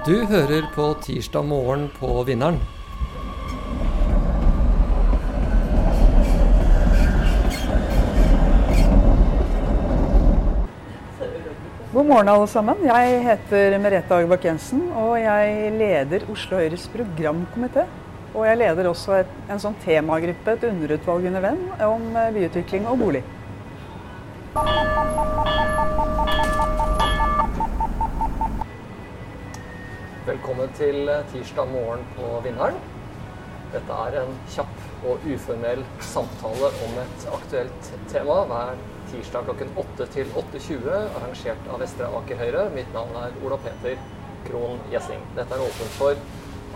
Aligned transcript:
Du 0.00 0.14
hører 0.24 0.64
på 0.74 0.84
Tirsdag 1.04 1.44
morgen 1.44 1.82
på 1.92 2.22
Vinneren. 2.24 2.56
God 11.92 12.06
morgen, 12.06 12.28
alle 12.28 12.46
sammen. 12.48 12.80
Jeg 12.80 13.20
heter 13.26 13.76
Merete 13.76 14.16
Agerbakk 14.16 14.46
Jensen, 14.48 14.86
og 14.96 15.18
jeg 15.20 15.74
leder 15.76 16.24
Oslo 16.32 16.62
Høyres 16.62 16.88
programkomité. 16.94 17.84
Og 18.32 18.46
jeg 18.48 18.56
leder 18.62 18.88
også 18.88 19.18
et, 19.18 19.36
en 19.52 19.60
sånn 19.60 19.76
temagruppe, 19.84 20.56
et 20.56 20.64
underutvalg 20.70 21.28
under 21.28 21.44
Venn, 21.44 21.60
om 21.84 22.08
eh, 22.16 22.32
byutvikling 22.38 22.88
og 22.88 23.04
bolig. 23.04 23.24
Velkommen 30.26 30.68
til 30.76 31.08
eh, 31.08 31.22
tirsdag 31.32 31.70
morgen 31.70 32.02
på 32.12 32.26
Vinneren. 32.44 32.74
Dette 33.72 34.00
er 34.04 34.18
en 34.20 34.34
kjapp 34.52 35.06
og 35.08 35.22
uformell 35.24 35.80
samtale 36.04 36.68
om 36.84 36.98
et 37.00 37.24
aktuelt 37.32 37.88
tema 38.12 38.36
hver 38.50 38.82
tirsdag 39.08 39.48
klokken 39.48 39.72
8 39.80 40.08
til 40.12 40.28
8.20, 40.42 40.90
arrangert 40.90 41.70
av 41.72 41.80
Vestre 41.80 42.10
Aker 42.18 42.42
Høyre. 42.42 42.66
Mitt 42.74 42.92
navn 42.92 43.16
er 43.22 43.40
Ola 43.40 43.56
Peter 43.64 43.96
Krohn 44.44 44.84
Gjessing. 44.92 45.24
Dette 45.38 45.56
er 45.56 45.64
åpent 45.64 45.96
for 45.96 46.20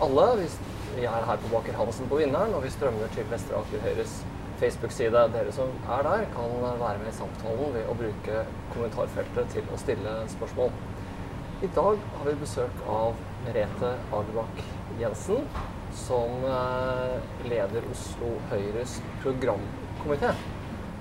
alle. 0.08 0.48
Vi 0.96 1.04
er 1.04 1.28
her 1.28 1.44
på 1.44 1.52
Baker 1.52 1.76
Hansen 1.82 2.08
på 2.08 2.22
Vinneren, 2.22 2.56
og 2.56 2.64
vi 2.64 2.72
strømmer 2.72 3.12
til 3.12 3.28
Vestre 3.28 3.60
Aker 3.60 3.84
Høyres 3.84 4.22
Facebook-side. 4.62 5.28
Dere 5.36 5.52
som 5.52 5.76
er 5.98 6.08
der, 6.08 6.24
kan 6.32 6.56
være 6.64 6.96
med 7.04 7.12
i 7.12 7.16
samtalen 7.20 7.76
ved 7.76 7.92
å 7.92 8.00
bruke 8.06 8.48
kommentarfeltet 8.72 9.52
til 9.58 9.68
å 9.68 9.84
stille 9.84 10.20
spørsmål. 10.32 10.72
I 11.64 11.68
dag 11.72 11.96
har 12.12 12.26
vi 12.26 12.32
besøk 12.36 12.80
av 12.92 13.14
Merete 13.46 13.94
Agerbakk 14.12 14.58
Jensen, 15.00 15.46
som 15.96 16.42
eh, 16.44 17.14
leder 17.48 17.86
Oslo 17.88 18.34
Høyres 18.50 18.98
programkomité. 19.22 20.34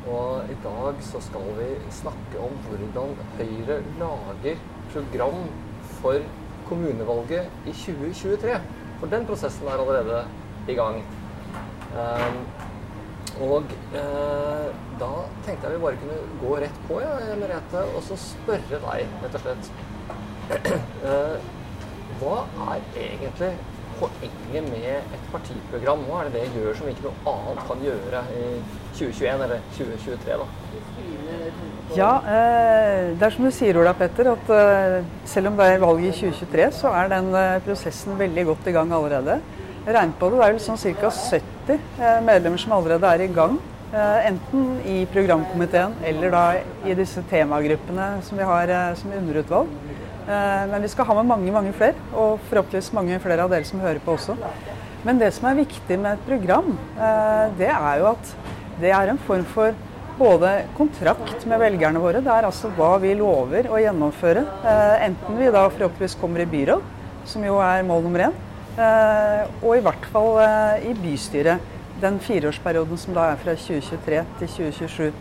Og 0.08 0.48
i 0.54 0.56
dag 0.64 1.02
så 1.04 1.20
skal 1.26 1.50
vi 1.58 1.68
snakke 1.92 2.40
om 2.46 2.56
hvordan 2.70 3.12
Høyre 3.36 3.82
lager 4.00 4.62
program 4.94 5.42
for 5.98 6.24
kommunevalget 6.70 7.68
i 7.68 7.76
2023. 7.82 8.56
For 9.02 9.12
den 9.12 9.28
prosessen 9.28 9.68
er 9.68 9.84
allerede 9.84 10.22
i 10.72 10.78
gang. 10.80 11.02
Um, 11.92 12.40
og 13.50 13.76
eh, 14.00 14.70
da 15.02 15.12
tenkte 15.44 15.68
jeg 15.68 15.76
vi 15.76 15.84
bare 15.90 16.00
kunne 16.06 16.22
gå 16.46 16.56
rett 16.64 16.80
på, 16.88 17.04
ja, 17.04 17.18
Merete, 17.42 17.84
og 17.98 18.08
så 18.08 18.20
spørre 18.30 18.80
deg, 18.88 19.20
rett 19.26 19.38
og 19.42 19.44
slett. 19.44 19.74
Eh, 20.52 21.38
hva 22.20 22.42
er 22.74 22.84
egentlig 22.96 23.54
poenget 24.00 24.70
med 24.70 24.90
et 25.16 25.26
partiprogram? 25.32 26.04
Hva 26.10 26.24
er 26.24 26.32
det 26.32 26.42
det 26.42 26.62
gjør 26.62 26.78
som 26.78 26.92
ikke 26.92 27.08
noe 27.08 27.34
annet 27.34 27.66
kan 27.70 27.84
gjøre 27.88 28.24
i 28.38 28.46
2021 28.98 29.48
eller 29.48 29.66
2023? 29.78 30.38
da? 30.42 30.48
Ja, 31.94 32.14
eh, 32.26 33.12
det 33.18 33.26
er 33.28 33.34
som 33.36 33.46
du 33.46 33.52
sier, 33.54 33.78
Ola 33.78 33.94
Petter, 33.98 34.32
at 34.32 34.54
eh, 34.56 35.04
selv 35.30 35.52
om 35.52 35.60
det 35.60 35.68
er 35.70 35.84
valg 35.84 36.02
i 36.02 36.14
2023, 36.16 36.70
så 36.80 36.94
er 36.98 37.12
den 37.12 37.30
prosessen 37.66 38.18
veldig 38.20 38.48
godt 38.50 38.70
i 38.70 38.74
gang 38.76 38.94
allerede. 38.96 39.38
Regn 39.84 40.16
på 40.18 40.30
det, 40.32 40.40
det 40.40 40.48
er 40.48 40.56
vel 40.56 40.64
sånn 40.64 40.80
ca. 40.80 41.12
70 41.12 41.76
eh, 41.76 42.20
medlemmer 42.26 42.62
som 42.62 42.76
allerede 42.80 43.14
er 43.14 43.26
i 43.26 43.32
gang. 43.36 43.60
Enten 43.94 44.80
i 44.90 45.04
programkomiteen 45.06 45.92
eller 46.10 46.32
da 46.34 46.40
i 46.82 46.96
disse 46.98 47.22
temagruppene 47.30 48.08
som 48.26 48.40
vi 48.40 48.48
har 48.50 48.72
som 48.98 49.12
underutvalg. 49.14 49.70
Eh, 50.24 50.68
men 50.72 50.82
vi 50.82 50.90
skal 50.92 51.08
ha 51.10 51.16
med 51.20 51.28
mange 51.28 51.52
mange 51.52 51.74
flere, 51.76 52.00
og 52.16 52.40
forhåpentligvis 52.50 52.94
mange 52.96 53.20
flere 53.24 53.44
av 53.44 53.52
dere 53.52 53.68
som 53.68 53.82
hører 53.84 54.00
på 54.04 54.16
også. 54.16 54.38
Men 55.04 55.20
det 55.20 55.34
som 55.36 55.50
er 55.50 55.60
viktig 55.60 55.98
med 56.00 56.14
et 56.16 56.28
program, 56.28 56.78
eh, 56.96 57.50
det 57.60 57.72
er 57.72 58.00
jo 58.00 58.12
at 58.14 58.36
det 58.80 58.94
er 58.96 59.12
en 59.12 59.20
form 59.28 59.44
for 59.52 59.76
både 60.18 60.54
kontrakt 60.78 61.46
med 61.50 61.60
velgerne 61.60 62.00
våre. 62.00 62.22
Det 62.24 62.32
er 62.32 62.48
altså 62.48 62.72
hva 62.78 62.96
vi 63.02 63.16
lover 63.18 63.68
å 63.68 63.82
gjennomføre. 63.82 64.46
Eh, 64.64 64.96
enten 65.10 65.38
vi 65.38 65.52
da 65.52 65.68
forhåpentligvis 65.68 66.20
kommer 66.22 66.46
i 66.46 66.48
byråd, 66.48 66.82
som 67.26 67.44
jo 67.44 67.60
er 67.60 67.84
mål 67.84 68.04
nummer 68.04 68.30
én, 68.30 68.42
og 69.62 69.76
i 69.78 69.84
hvert 69.86 70.06
fall 70.12 70.40
i 70.82 70.94
bystyret. 70.98 71.62
Den 72.02 72.18
fireårsperioden 72.20 72.98
som 72.98 73.14
da 73.14 73.30
er 73.32 73.38
fra 73.40 73.54
2023 73.56 74.24
til 74.40 74.48
2027. 74.48 75.14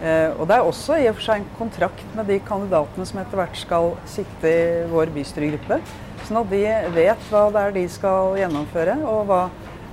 Eh, 0.00 0.30
og 0.40 0.48
Det 0.48 0.56
er 0.56 0.64
også 0.64 0.96
i 0.96 1.08
og 1.10 1.18
for 1.18 1.26
seg 1.26 1.42
en 1.42 1.50
kontrakt 1.58 2.14
med 2.16 2.30
de 2.32 2.38
kandidatene 2.40 3.04
som 3.04 3.20
etter 3.20 3.36
hvert 3.36 3.58
skal 3.58 3.90
sitte 4.08 4.48
i 4.48 4.86
vår 4.88 5.12
bystyregruppe. 5.12 5.80
Sånn 6.24 6.40
at 6.40 6.48
de 6.52 6.62
vet 6.94 7.26
hva 7.28 7.42
det 7.52 7.64
er 7.66 7.74
de 7.74 7.84
skal 7.92 8.38
gjennomføre, 8.40 8.96
og 9.04 9.26
hva 9.28 9.42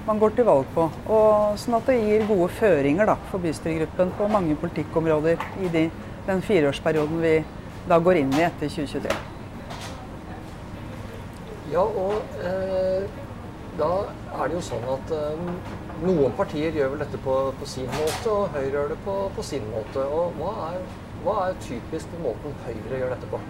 man 0.07 0.19
går 0.21 0.37
til 0.37 0.47
valg 0.47 0.67
på. 0.75 0.85
Og 1.11 1.57
sånn 1.59 1.75
at 1.79 1.89
det 1.91 1.97
gir 1.99 2.27
gode 2.29 2.47
føringer 2.55 3.09
da, 3.09 3.17
for 3.31 3.43
bystyregruppen 3.43 4.13
på 4.15 4.29
mange 4.31 4.55
politikkområder 4.61 5.43
i 5.65 5.71
de, 5.73 5.87
den 6.27 6.43
fireårsperioden 6.45 7.19
vi 7.23 7.33
da 7.87 7.99
går 7.99 8.21
inn 8.21 8.31
i 8.37 8.45
etter 8.47 8.71
2023. 8.71 9.17
Ja, 11.73 11.83
og 11.83 12.39
eh, 12.47 13.03
da 13.75 13.91
er 14.07 14.47
det 14.47 14.55
jo 14.55 14.63
sånn 14.69 14.87
at 14.93 15.11
eh, 15.17 15.51
noen 16.05 16.33
partier 16.37 16.75
gjør 16.75 16.93
vel 16.93 17.05
dette 17.05 17.19
på, 17.23 17.35
på, 17.59 17.69
sin 17.69 17.87
måte, 17.95 18.33
og 18.33 18.51
Høyre 18.55 18.73
gjør 18.73 18.91
det 18.93 18.99
på, 19.05 19.15
på 19.35 19.45
sin 19.45 19.65
måte. 19.71 20.03
Og 20.03 20.35
hva 20.37 20.53
er, 20.71 20.83
hva 21.23 21.37
er 21.47 21.63
typisk 21.63 22.11
den 22.13 22.25
måten 22.25 22.53
Høyre 22.65 23.01
gjør 23.01 23.15
dette 23.15 23.31
på? 23.31 23.41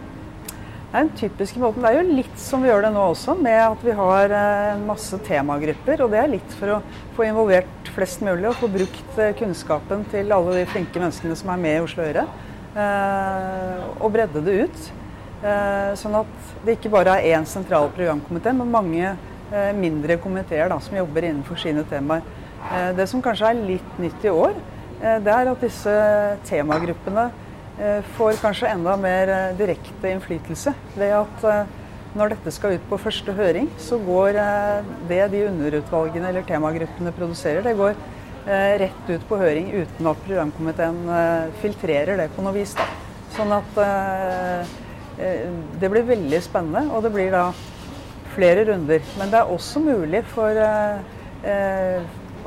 Den 0.93 1.09
typiske 1.19 1.59
måten, 1.59 1.83
Det 1.83 1.89
er 1.89 1.97
jo 1.99 2.15
litt 2.15 2.37
som 2.39 2.61
vi 2.63 2.69
gjør 2.69 2.85
det 2.85 2.93
nå 2.95 3.01
også, 3.11 3.35
med 3.35 3.59
at 3.59 3.81
vi 3.83 3.91
har 3.91 4.31
en 4.31 4.79
eh, 4.79 4.85
masse 4.87 5.19
temagrupper. 5.27 6.03
Og 6.03 6.13
det 6.13 6.21
er 6.21 6.31
litt 6.31 6.53
for 6.59 6.77
å 6.77 6.81
få 7.17 7.25
involvert 7.27 7.91
flest 7.91 8.23
mulig 8.23 8.47
og 8.47 8.55
få 8.61 8.69
brukt 8.71 9.19
eh, 9.19 9.33
kunnskapen 9.35 10.05
til 10.13 10.31
alle 10.31 10.61
de 10.61 10.67
flinke 10.71 11.01
menneskene 11.01 11.35
som 11.35 11.51
er 11.51 11.59
med 11.65 11.75
i 11.75 11.83
Oslo 11.83 12.07
Høyre. 12.07 12.23
Eh, 12.77 13.83
og 13.99 14.13
bredde 14.15 14.45
det 14.45 14.61
ut. 14.63 14.87
Sånn 15.37 16.15
at 16.17 16.47
det 16.65 16.79
ikke 16.79 16.89
bare 16.89 17.19
er 17.19 17.35
én 17.37 17.43
sentral 17.45 17.91
programkomité, 17.93 18.49
men 18.57 18.71
mange 18.73 19.11
mindre 19.77 20.17
komiteer 20.19 20.73
som 20.83 20.97
jobber 20.97 21.23
innenfor 21.29 21.59
sine 21.61 21.85
temaer. 21.87 22.25
Eh, 22.67 22.91
det 22.97 23.07
som 23.07 23.23
kanskje 23.23 23.51
er 23.51 23.65
litt 23.67 23.99
nytt 24.01 24.25
i 24.25 24.31
år, 24.33 24.55
eh, 25.01 25.19
det 25.23 25.33
er 25.33 25.51
at 25.51 25.63
disse 25.63 25.93
temagruppene 26.49 27.29
eh, 27.79 28.01
får 28.17 28.41
kanskje 28.41 28.71
enda 28.73 28.97
mer 28.99 29.31
direkte 29.59 30.11
innflytelse. 30.11 30.73
Ved 30.97 31.13
at 31.21 31.67
når 32.17 32.33
dette 32.33 32.51
skal 32.51 32.77
ut 32.77 32.89
på 32.89 32.99
første 32.99 33.33
høring, 33.37 33.69
så 33.77 33.99
går 34.01 34.39
det 35.07 35.23
de 35.31 35.43
underutvalgene 35.45 36.31
eller 36.31 36.47
temagruppene 36.47 37.13
produserer, 37.13 37.61
det 37.61 37.77
går 37.77 37.93
rett 38.47 39.09
ut 39.09 39.23
på 39.27 39.37
høring 39.37 39.67
uten 39.75 40.07
at 40.07 40.21
programkomiteen 40.23 41.01
filtrerer 41.59 42.17
det 42.17 42.29
på 42.31 42.45
noe 42.45 42.55
vis. 42.55 42.71
Da. 42.79 42.85
Sånn 43.35 43.51
at 43.51 43.81
det 45.77 45.89
blir 45.91 46.07
veldig 46.07 46.39
spennende, 46.41 46.87
og 46.95 47.03
det 47.03 47.11
blir 47.13 47.35
da 47.35 47.49
flere 48.37 48.63
runder. 48.69 49.03
Men 49.17 49.33
det 49.33 49.41
er 49.41 49.57
også 49.57 49.83
mulig 49.83 50.23
for 50.31 50.63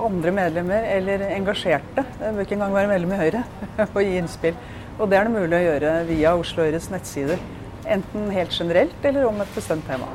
andre 0.01 0.33
medlemmer 0.35 0.87
eller 0.97 1.25
engasjerte, 1.35 2.05
det 2.19 2.35
bør 2.35 2.45
ikke 2.45 2.57
engang 2.57 2.75
være 2.75 2.91
medlem 2.91 3.13
i 3.15 3.21
Høyre, 3.21 3.43
å 3.97 4.05
gi 4.05 4.17
innspill. 4.21 4.57
Og 5.01 5.09
det 5.11 5.19
er 5.19 5.29
det 5.29 5.35
mulig 5.35 5.57
å 5.57 5.65
gjøre 5.65 5.93
via 6.09 6.35
Oslo 6.37 6.65
Høyres 6.67 6.91
nettsider. 6.93 7.41
Enten 7.91 8.29
helt 8.35 8.53
generelt 8.53 9.07
eller 9.09 9.29
om 9.29 9.41
et 9.41 9.55
bestemt 9.57 9.87
tema. 9.89 10.09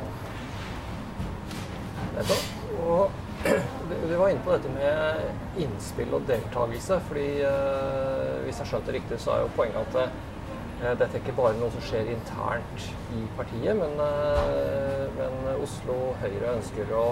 Og 2.86 3.10
du 4.08 4.14
var 4.14 4.30
inne 4.30 4.44
på 4.44 4.54
dette 4.54 4.70
med 4.74 5.60
innspill 5.64 6.14
og 6.16 6.26
deltakelse. 6.30 7.00
fordi 7.08 7.26
uh, 7.42 8.38
Hvis 8.46 8.62
jeg 8.62 8.70
skjønte 8.70 8.94
riktig, 8.94 9.20
så 9.22 9.34
er 9.34 9.44
jo 9.44 9.52
poenget 9.58 9.98
at 9.98 10.22
dette 10.82 11.08
er 11.08 11.22
ikke 11.22 11.36
bare 11.38 11.56
noe 11.56 11.72
som 11.72 11.84
skjer 11.86 12.10
internt 12.12 12.86
i 13.16 13.22
partiet, 13.38 13.72
men, 13.78 13.96
uh, 13.96 15.06
men 15.16 15.62
Oslo 15.64 16.12
Høyre 16.20 16.56
ønsker 16.58 16.92
å 16.92 17.06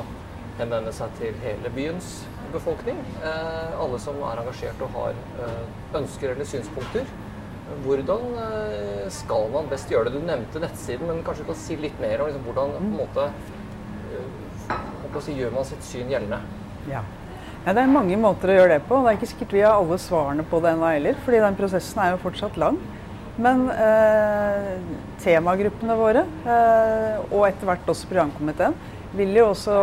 henvende 0.59 0.93
seg 0.95 1.15
til 1.19 1.37
hele 1.43 1.71
byens 1.75 2.21
befolkning. 2.55 2.99
Eh, 3.23 3.75
alle 3.81 3.99
som 4.03 4.21
er 4.23 4.43
engasjert 4.43 4.83
og 4.85 4.95
har 4.95 5.19
eh, 5.43 5.65
ønsker 5.99 6.35
eller 6.35 6.49
synspunkter. 6.49 7.09
Hvordan 7.85 8.39
eh, 8.45 9.05
skal 9.13 9.49
man 9.55 9.69
best 9.71 9.91
gjøre 9.91 10.13
det? 10.13 10.21
Du 10.21 10.29
nevnte 10.29 10.63
nettsiden, 10.63 11.09
men 11.11 11.25
kanskje 11.27 11.45
du 11.45 11.51
kan 11.51 11.61
si 11.65 11.79
litt 11.81 11.99
mer 12.03 12.23
om 12.23 12.31
liksom, 12.31 12.47
hvordan 12.47 12.75
på 12.77 12.83
en 12.85 12.97
måte, 13.01 13.29
si, 15.25 15.37
gjør 15.39 15.55
man 15.55 15.69
sitt 15.69 15.87
syn 15.87 16.11
gjeldende? 16.13 16.41
Ja. 16.91 17.03
ja. 17.65 17.73
Det 17.73 17.81
er 17.81 17.91
mange 17.91 18.19
måter 18.21 18.53
å 18.53 18.59
gjøre 18.59 18.77
det 18.77 18.83
på. 18.89 19.01
Det 19.03 19.13
er 19.13 19.19
ikke 19.19 19.33
sikkert 19.33 19.57
vi 19.57 19.65
har 19.65 19.79
alle 19.79 19.99
svarene 20.03 20.47
på 20.51 20.61
det 20.63 20.75
ennå 20.75 20.93
heller, 20.93 21.19
fordi 21.27 21.43
den 21.47 21.59
prosessen 21.59 22.05
er 22.05 22.15
jo 22.15 22.23
fortsatt 22.29 22.61
lang. 22.61 22.79
Men 23.43 23.67
eh, 23.71 24.75
temagruppene 25.25 25.97
våre, 25.99 26.23
eh, 26.47 27.17
og 27.33 27.49
etter 27.49 27.67
hvert 27.67 27.89
også 27.91 28.11
programkomiteen, 28.11 28.77
vil 29.15 29.35
jo 29.39 29.49
også 29.51 29.75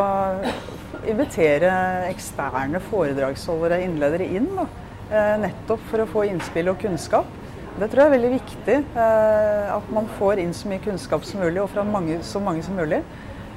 invitere 1.08 1.72
eksterne 2.10 2.80
foredragsholdere, 2.90 3.82
innledere, 3.84 4.28
inn. 4.40 4.48
Da. 4.56 4.68
Eh, 5.12 5.36
nettopp 5.44 5.84
for 5.92 6.04
å 6.04 6.10
få 6.10 6.26
innspill 6.30 6.72
og 6.72 6.80
kunnskap. 6.80 7.28
Det 7.80 7.88
tror 7.88 8.04
jeg 8.04 8.10
er 8.10 8.16
veldig 8.16 8.32
viktig. 8.36 8.78
Eh, 9.00 9.68
at 9.76 9.92
man 9.96 10.08
får 10.18 10.42
inn 10.44 10.54
så 10.56 10.72
mye 10.72 10.84
kunnskap 10.84 11.28
som 11.28 11.44
mulig, 11.44 11.62
og 11.64 11.72
fra 11.72 11.86
mange, 11.88 12.20
så 12.28 12.42
mange 12.44 12.64
som 12.64 12.80
mulig. 12.80 13.02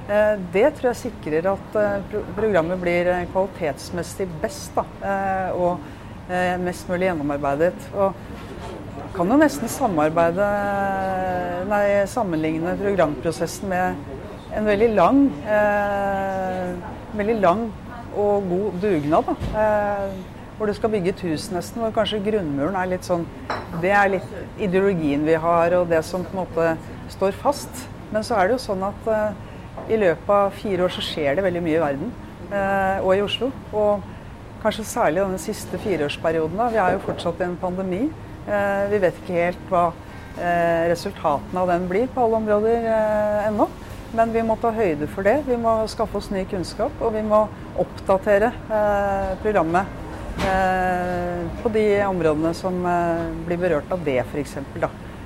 Eh, 0.05 0.35
det 0.55 0.69
tror 0.77 0.91
jeg 0.93 1.03
sikrer 1.05 1.51
at 1.55 1.79
eh, 1.81 2.17
programmet 2.37 2.81
blir 2.83 3.11
kvalitetsmessig 3.35 4.29
best 4.43 4.75
da, 4.79 4.87
og 5.55 5.93
mest 6.65 6.89
mulig 6.89 7.11
gjennomarbeidet. 7.11 7.75
Og 8.01 8.15
kan 9.15 9.31
jo 9.31 9.39
nesten 9.39 9.71
samarbeide, 9.71 10.47
nei, 11.71 11.87
sammenligne 12.11 12.75
programprosessen 12.81 13.71
med 13.71 14.55
en 14.55 14.67
veldig 14.67 14.91
lang, 14.95 15.21
veldig 17.15 17.37
lang 17.43 17.65
og 18.15 18.49
god 18.51 18.81
dugnad. 18.83 19.31
Da, 19.31 19.63
hvor 20.59 20.71
du 20.71 20.75
skal 20.77 20.93
bygge 20.93 21.11
et 21.15 21.25
hus 21.27 21.49
nesten, 21.51 21.83
hvor 21.83 21.95
kanskje 21.95 22.23
grunnmuren 22.23 22.77
er 22.79 22.93
litt 22.93 23.07
sånn 23.07 23.25
Det 23.83 23.91
er 23.91 24.13
litt 24.13 24.61
ideologien 24.63 25.25
vi 25.27 25.35
har, 25.35 25.75
og 25.79 25.89
det 25.91 26.05
som 26.07 26.23
på 26.23 26.37
en 26.37 26.43
måte 26.45 26.69
står 27.15 27.35
fast. 27.39 27.87
Men 28.15 28.23
så 28.27 28.39
er 28.39 28.47
det 28.47 28.59
jo 28.59 28.67
sånn 28.69 28.85
at 28.87 29.11
i 29.91 29.99
løpet 29.99 30.31
av 30.31 30.55
fire 30.55 30.87
år 30.87 30.95
så 30.95 31.03
skjer 31.05 31.37
det 31.37 31.45
veldig 31.45 31.63
mye 31.65 31.79
i 31.79 31.83
verden 31.83 32.13
eh, 32.51 32.99
og 33.03 33.11
i 33.17 33.25
Oslo. 33.25 33.51
Og 33.75 34.05
kanskje 34.63 34.87
særlig 34.89 35.23
denne 35.23 35.41
siste 35.43 35.81
fireårsperioden. 35.83 36.57
Da. 36.61 36.71
Vi 36.73 36.81
er 36.81 36.95
jo 36.95 37.03
fortsatt 37.05 37.43
i 37.43 37.49
en 37.49 37.59
pandemi. 37.61 38.05
Eh, 38.45 38.91
vi 38.93 39.01
vet 39.01 39.19
ikke 39.23 39.37
helt 39.39 39.71
hva 39.71 39.87
eh, 40.37 40.85
resultatene 40.91 41.63
av 41.63 41.71
den 41.73 41.87
blir 41.89 42.11
på 42.13 42.27
alle 42.27 42.41
områder 42.43 42.89
eh, 42.93 43.47
ennå. 43.49 43.69
Men 44.15 44.35
vi 44.35 44.45
må 44.47 44.57
ta 44.61 44.71
høyde 44.75 45.09
for 45.11 45.27
det. 45.27 45.41
Vi 45.49 45.57
må 45.59 45.79
skaffe 45.91 46.21
oss 46.21 46.29
ny 46.31 46.45
kunnskap. 46.51 46.93
Og 47.03 47.17
vi 47.17 47.25
må 47.27 47.47
oppdatere 47.81 48.53
programmet 49.43 49.89
på 51.65 51.73
de 51.75 51.83
områdene 52.07 52.53
som 52.55 52.77
blir 53.49 53.59
berørt 53.59 53.91
av 53.91 54.05
det, 54.07 54.21
f.eks. 54.23 54.55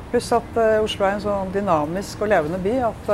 Pluss 0.08 0.30
at 0.32 0.56
Oslo 0.80 1.04
er 1.04 1.18
en 1.18 1.20
så 1.20 1.34
dynamisk 1.52 2.24
og 2.24 2.32
levende 2.32 2.60
by 2.64 2.74
at 2.88 3.12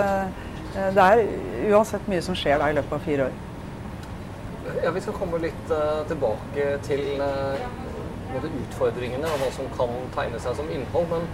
det 0.95 1.09
er 1.09 1.25
uansett 1.73 2.07
mye 2.11 2.23
som 2.23 2.39
skjer 2.39 2.63
da 2.63 2.71
i 2.71 2.79
løpet 2.79 2.95
av 2.95 3.03
fire 3.09 3.27
år. 3.27 3.35
Ja, 4.85 4.95
Vi 4.95 5.03
skal 5.03 5.19
komme 5.19 5.43
litt 5.43 5.75
tilbake 6.07 6.71
til 6.87 7.19
uh, 8.37 8.61
utfordringene 8.65 9.31
og 9.31 9.43
hva 9.43 9.51
som 9.55 9.69
kan 9.77 9.97
tegne 10.17 10.41
seg 10.43 10.57
som 10.59 10.71
innhold. 10.73 11.09
Men 11.13 11.27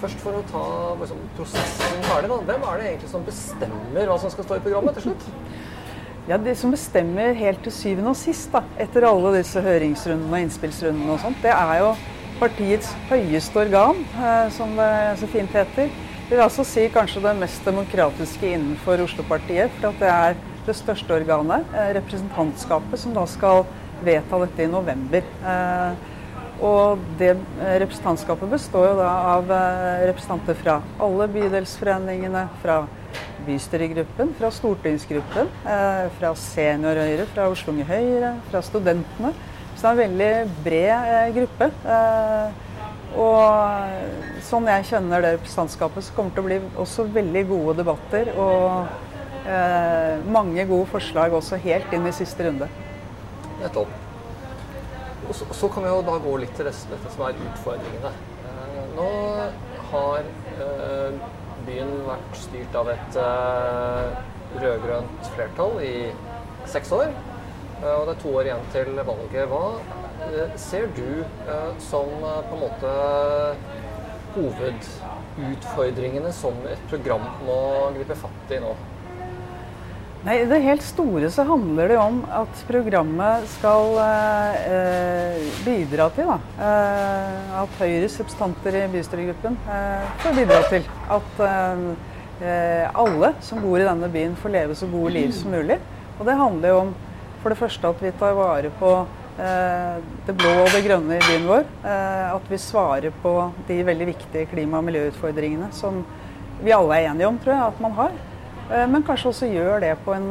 først 0.00 0.20
for 0.24 0.38
å 0.38 0.42
ta 0.50 0.64
liksom, 1.00 1.22
prosessen 1.38 2.04
ferdig, 2.08 2.30
da. 2.32 2.40
Hvem 2.50 2.66
er 2.68 2.80
det 2.80 2.90
egentlig 2.90 3.12
som 3.12 3.24
bestemmer 3.26 4.10
hva 4.10 4.18
som 4.22 4.32
skal 4.32 4.48
stå 4.48 4.58
i 4.58 4.64
programmet 4.66 4.98
til 4.98 5.08
slutt? 5.08 5.28
Ja, 6.26 6.36
Det 6.42 6.56
som 6.58 6.72
bestemmer 6.74 7.36
helt 7.38 7.62
til 7.62 7.72
syvende 7.72 8.10
og 8.10 8.18
sist, 8.18 8.50
da, 8.50 8.64
etter 8.82 9.06
alle 9.06 9.36
disse 9.36 9.62
høringsrundene 9.62 10.32
og 10.32 10.42
innspillsrundene 10.42 11.14
og 11.14 11.22
sånt, 11.22 11.38
det 11.44 11.52
er 11.54 11.78
jo 11.84 11.92
partiets 12.40 12.90
høyeste 13.08 13.62
organ, 13.62 14.02
uh, 14.18 14.48
som 14.52 14.74
det 14.76 14.90
så 15.22 15.30
fint 15.30 15.54
heter 15.56 15.88
Det 16.26 16.34
vil 16.34 16.42
altså 16.42 16.64
si 16.66 16.88
kanskje 16.90 17.22
det 17.22 17.36
mest 17.38 17.64
demokratiske 17.64 18.48
innenfor 18.50 19.04
Oslo-partiet. 19.04 19.70
For 19.78 19.92
at 19.92 20.00
det 20.02 20.10
er 20.10 20.40
det 20.66 20.74
største 20.74 21.14
organet, 21.14 21.64
eh, 21.70 21.92
representantskapet, 21.94 22.98
som 22.98 23.14
da 23.14 23.22
skal 23.30 23.62
vedta 24.02 24.40
dette 24.42 24.64
i 24.64 24.66
november. 24.66 25.22
Eh, 26.56 26.64
og 26.64 27.02
det 27.20 27.32
eh, 27.36 27.78
representantskapet 27.82 28.50
består 28.50 28.90
jo 28.90 28.98
da 29.00 29.10
av 29.36 29.50
representanter 30.08 30.58
fra 30.60 30.80
alle 31.02 31.28
bydelsforeningene, 31.32 32.46
fra 32.62 32.82
bystyregruppen, 33.46 34.32
fra 34.38 34.50
stortingsgruppen, 34.50 35.50
fra 36.18 36.30
Senior 36.40 36.98
Høyre, 36.98 37.26
fra 37.30 37.44
Oslo 37.52 37.72
Unge 37.72 37.86
Høyre, 37.86 38.32
fra 38.50 38.62
studentene. 38.64 39.30
Så 39.76 39.84
det 39.84 39.86
er 39.86 39.92
en 39.92 40.00
veldig 40.00 40.30
bred 40.64 41.36
gruppe. 41.36 41.68
Og 43.16 44.42
sånn 44.44 44.68
jeg 44.68 44.88
kjenner 44.90 45.22
det 45.24 45.34
representantskapet, 45.36 46.04
så 46.04 46.16
kommer 46.16 46.32
det 46.32 46.36
til 46.36 46.44
å 46.44 46.48
bli 46.48 46.80
også 46.84 47.06
veldig 47.16 47.44
gode 47.52 47.76
debatter. 47.80 48.32
Og 48.36 49.46
eh, 49.46 50.26
mange 50.32 50.66
gode 50.68 50.90
forslag 50.92 51.36
også 51.36 51.60
helt 51.64 51.94
inn 51.96 52.08
i 52.08 52.16
siste 52.16 52.48
runde. 52.48 52.68
Nettopp. 53.62 54.05
Og 55.28 55.34
så, 55.34 55.44
så, 55.52 55.68
kan 55.68 55.82
vi 55.82 55.88
jo 55.90 56.02
da 56.06 56.18
gå 56.22 56.36
litt 56.38 56.54
til 56.54 56.64
dette 56.68 57.10
som 57.10 57.24
er 57.26 57.34
utfordringene. 57.48 58.12
Eh, 58.46 58.84
nå 58.94 59.10
har 59.90 60.22
eh, 60.22 61.10
byen 61.66 61.90
vært 62.06 62.36
styrt 62.38 62.74
av 62.78 62.86
et 62.92 63.18
eh, 63.22 64.04
rød-grønt 64.62 65.22
flertall 65.34 65.74
i 65.82 66.12
seks 66.70 66.92
år. 66.94 67.10
Og 67.76 68.06
det 68.08 68.12
er 68.14 68.20
to 68.22 68.30
år 68.32 68.46
igjen 68.48 68.68
til 68.72 68.88
valget. 69.04 69.50
Hva 69.50 69.64
ser 70.56 70.86
du 70.96 71.20
som 71.84 72.08
på 72.22 72.54
en 72.56 72.62
måte 72.62 72.92
hovedutfordringene 74.32 76.32
som 76.32 76.56
et 76.70 76.80
program 76.88 77.20
må 77.44 77.92
gripe 77.98 78.16
fatt 78.16 78.54
i 78.56 78.62
nå? 78.64 78.72
Nei, 80.26 80.40
I 80.42 80.46
det 80.50 80.58
helt 80.64 80.82
store 80.82 81.28
så 81.30 81.44
handler 81.46 81.92
det 81.92 81.98
om 82.02 82.18
at 82.34 82.62
programmet 82.66 83.46
skal 83.52 83.92
eh, 84.02 85.44
bidra 85.62 86.08
til 86.16 86.32
da, 86.32 86.38
eh, 86.66 87.52
at 87.62 87.76
Høyres 87.78 88.18
representanter 88.18 88.80
i 88.80 88.86
bystyregruppen 88.90 89.58
eh, 89.70 90.08
får 90.24 90.38
bidra 90.40 90.60
til 90.72 90.88
at 91.16 91.44
alle 92.36 93.30
som 93.40 93.62
bor 93.64 93.80
i 93.80 93.86
denne 93.86 94.10
byen, 94.12 94.34
får 94.36 94.52
leve 94.52 94.74
så 94.76 94.88
gode 94.90 95.14
liv 95.14 95.30
som 95.32 95.54
mulig. 95.56 95.78
Og 96.18 96.26
det 96.28 96.34
handler 96.36 96.74
jo 96.74 96.80
om 96.82 96.90
for 97.40 97.54
det 97.54 97.60
første 97.62 97.94
at 97.94 98.02
vi 98.04 98.12
tar 98.20 98.34
vare 98.36 98.68
på 98.76 98.90
Eh, 99.36 99.96
det 100.24 100.32
blå 100.32 100.50
og 100.62 100.70
det 100.72 100.80
grønne 100.86 101.18
i 101.18 101.24
byen 101.26 101.48
vår. 101.48 101.66
Eh, 101.84 102.28
at 102.32 102.46
vi 102.48 102.58
svarer 102.60 103.12
på 103.22 103.32
de 103.68 103.82
veldig 103.84 104.06
viktige 104.14 104.48
klima- 104.48 104.80
og 104.80 104.86
miljøutfordringene 104.88 105.68
som 105.76 106.00
vi 106.62 106.72
alle 106.72 106.96
er 106.96 107.10
enige 107.10 107.28
om, 107.28 107.36
tror 107.38 107.52
jeg, 107.52 107.74
at 107.74 107.82
man 107.84 107.96
har. 107.98 108.14
Eh, 108.70 108.86
men 108.90 109.04
kanskje 109.06 109.30
også 109.30 109.50
gjør 109.50 109.80
det 109.84 109.92
på 110.04 110.14
en 110.16 110.26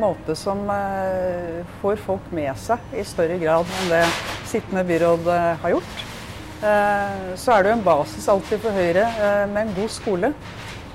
måte 0.00 0.36
som 0.38 0.62
får 1.80 2.00
folk 2.04 2.30
med 2.34 2.52
seg 2.60 2.94
i 2.94 3.04
større 3.06 3.38
grad 3.42 3.68
enn 3.80 3.92
det 3.92 4.04
sittende 4.50 4.86
byråd 4.86 5.28
har 5.62 5.76
gjort. 5.76 6.06
Så 6.60 7.52
er 7.54 7.62
det 7.62 7.70
jo 7.70 7.76
en 7.78 7.86
basis 7.86 8.26
alltid 8.28 8.60
for 8.60 8.76
Høyre 8.76 9.06
med 9.48 9.62
en 9.62 9.70
god 9.78 9.92
skole. 9.94 10.28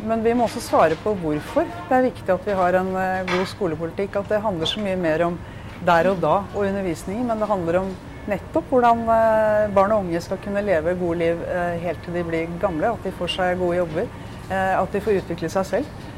Men 0.05 0.21
vi 0.21 0.35
må 0.37 0.45
også 0.45 0.61
svare 0.61 0.97
på 1.01 1.15
hvorfor 1.23 1.65
det 1.87 1.95
er 1.95 2.05
viktig 2.05 2.29
at 2.29 2.45
vi 2.45 2.57
har 2.59 2.77
en 2.77 2.91
god 3.31 3.47
skolepolitikk. 3.49 4.19
At 4.19 4.29
det 4.29 4.43
handler 4.43 4.69
så 4.69 4.83
mye 4.83 4.99
mer 4.99 5.23
om 5.25 5.39
der 5.87 6.11
og 6.11 6.21
da 6.21 6.35
og 6.53 6.67
undervisning, 6.67 7.23
men 7.25 7.41
det 7.41 7.49
handler 7.49 7.79
om 7.81 7.89
nettopp 8.29 8.71
hvordan 8.73 9.03
eh, 9.11 9.67
barn 9.75 9.93
og 9.93 10.05
unge 10.05 10.21
skal 10.23 10.39
kunne 10.41 10.63
leve 10.65 10.95
gode 10.99 11.19
liv 11.21 11.41
eh, 11.45 11.77
helt 11.83 12.01
til 12.05 12.17
de 12.17 12.25
blir 12.25 12.57
gamle. 12.61 12.93
At 12.95 13.05
de 13.05 13.13
får 13.15 13.33
seg 13.35 13.61
gode 13.61 13.79
jobber, 13.81 14.09
eh, 14.49 14.73
at 14.79 14.93
de 14.93 15.01
får 15.03 15.21
utvikle 15.21 15.51
seg 15.53 15.69
selv 15.69 16.11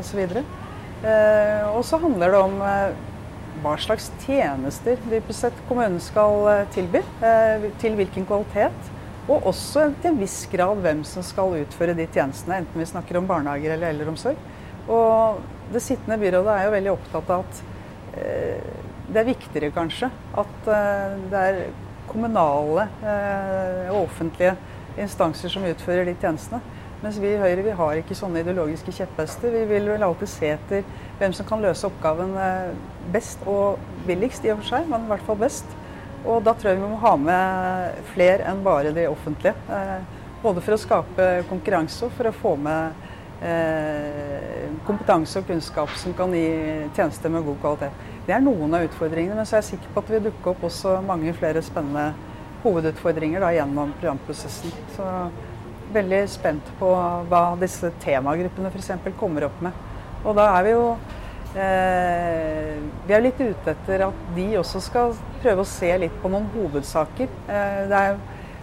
osv. 0.00 0.20
Og 1.70 1.80
så 1.88 2.00
handler 2.02 2.34
det 2.34 2.40
om 2.44 2.58
hva 3.60 3.72
slags 3.80 4.10
tjenester 4.24 5.00
dypest 5.08 5.46
sett 5.46 5.62
kommunen 5.68 5.96
skal 6.04 6.66
tilby. 6.74 7.00
Til 7.80 7.96
hvilken 7.96 8.28
kvalitet. 8.28 8.92
Og 9.30 9.48
også 9.48 9.88
til 10.02 10.12
en 10.12 10.20
viss 10.20 10.42
grad 10.52 10.82
hvem 10.84 11.00
som 11.08 11.24
skal 11.24 11.56
utføre 11.62 11.96
de 11.96 12.04
tjenestene, 12.10 12.60
enten 12.60 12.82
vi 12.82 12.88
snakker 12.88 13.20
om 13.20 13.28
barnehager 13.30 13.76
eller 13.76 13.94
eldreomsorg. 13.94 14.38
Og 14.90 15.40
det 15.72 15.84
sittende 15.84 16.18
byrådet 16.20 16.56
er 16.56 16.66
jo 16.66 16.76
veldig 16.76 16.94
opptatt 16.98 17.32
av 17.32 17.44
at 17.46 17.60
Eh, 18.16 18.62
det 19.10 19.22
er 19.22 19.28
viktigere 19.28 19.74
kanskje 19.74 20.10
at 20.38 20.70
eh, 20.70 21.16
det 21.30 21.40
er 21.40 21.60
kommunale 22.10 22.88
eh, 23.06 23.90
og 23.92 24.08
offentlige 24.08 24.56
instanser 24.98 25.52
som 25.52 25.66
utfører 25.68 26.08
de 26.08 26.16
tjenestene. 26.18 26.60
Mens 27.00 27.18
vi 27.20 27.32
i 27.32 27.40
Høyre 27.40 27.64
vi 27.64 27.76
har 27.76 28.00
ikke 28.00 28.16
sånne 28.18 28.42
ideologiske 28.44 28.92
kjepphester. 28.92 29.52
Vi 29.54 29.64
vil 29.70 29.88
vel 29.88 30.04
alltid 30.04 30.28
se 30.28 30.50
etter 30.52 30.82
hvem 31.20 31.36
som 31.36 31.48
kan 31.48 31.62
løse 31.64 31.88
oppgaven 31.88 32.34
best 33.12 33.44
og 33.48 33.80
billigst, 34.08 34.44
i 34.44 34.52
og 34.52 34.60
for 34.60 34.74
seg, 34.74 34.88
men 34.90 35.06
i 35.06 35.12
hvert 35.12 35.24
fall 35.24 35.40
best. 35.40 35.78
Og 36.28 36.42
da 36.44 36.52
tror 36.52 36.74
jeg 36.74 36.80
vi 36.82 36.90
må 36.90 37.00
ha 37.00 37.14
med 37.16 38.02
flere 38.12 38.44
enn 38.50 38.60
bare 38.64 38.92
de 38.96 39.06
offentlige. 39.08 39.56
Både 40.42 40.60
for 40.64 40.76
å 40.76 40.80
skape 40.80 41.30
konkurranse 41.48 42.04
og 42.04 42.12
for 42.18 42.28
å 42.28 42.36
få 42.36 42.54
med 42.60 43.08
Eh, 43.40 44.68
kompetanse 44.84 45.40
og 45.40 45.46
kunnskap 45.48 45.92
som 45.96 46.12
kan 46.12 46.32
gi 46.36 46.44
tjenester 46.92 47.32
med 47.32 47.46
god 47.46 47.56
kvalitet. 47.62 48.02
Det 48.26 48.34
er 48.36 48.42
noen 48.44 48.74
av 48.76 48.84
utfordringene, 48.84 49.38
men 49.38 49.48
så 49.48 49.56
er 49.56 49.62
jeg 49.62 49.70
sikker 49.70 49.94
på 49.94 50.02
at 50.02 50.10
det 50.10 50.18
vil 50.18 50.26
dukke 50.26 50.52
opp 50.52 50.66
også 50.68 50.98
mange 51.06 51.32
flere 51.38 51.62
spennende 51.64 52.10
hovedutfordringer 52.60 53.40
da, 53.40 53.54
gjennom 53.56 53.94
programprosessen. 54.02 54.74
Så 54.92 55.06
veldig 55.94 56.20
spent 56.30 56.72
på 56.80 56.90
hva 57.30 57.44
disse 57.60 57.92
temagruppene 58.02 58.70
f.eks. 58.72 58.92
kommer 59.20 59.48
opp 59.48 59.62
med. 59.64 59.86
Og 60.24 60.36
da 60.36 60.50
er 60.58 60.66
vi 60.66 60.74
jo 60.74 60.84
eh, 61.56 62.74
Vi 63.06 63.14
er 63.16 63.24
litt 63.24 63.40
ute 63.40 63.72
etter 63.72 64.04
at 64.10 64.26
de 64.36 64.50
også 64.60 64.82
skal 64.84 65.14
prøve 65.40 65.64
å 65.64 65.68
se 65.68 65.94
litt 66.02 66.18
på 66.22 66.32
noen 66.32 66.50
hovedsaker. 66.54 67.32
Eh, 67.48 67.96
er 68.02 68.20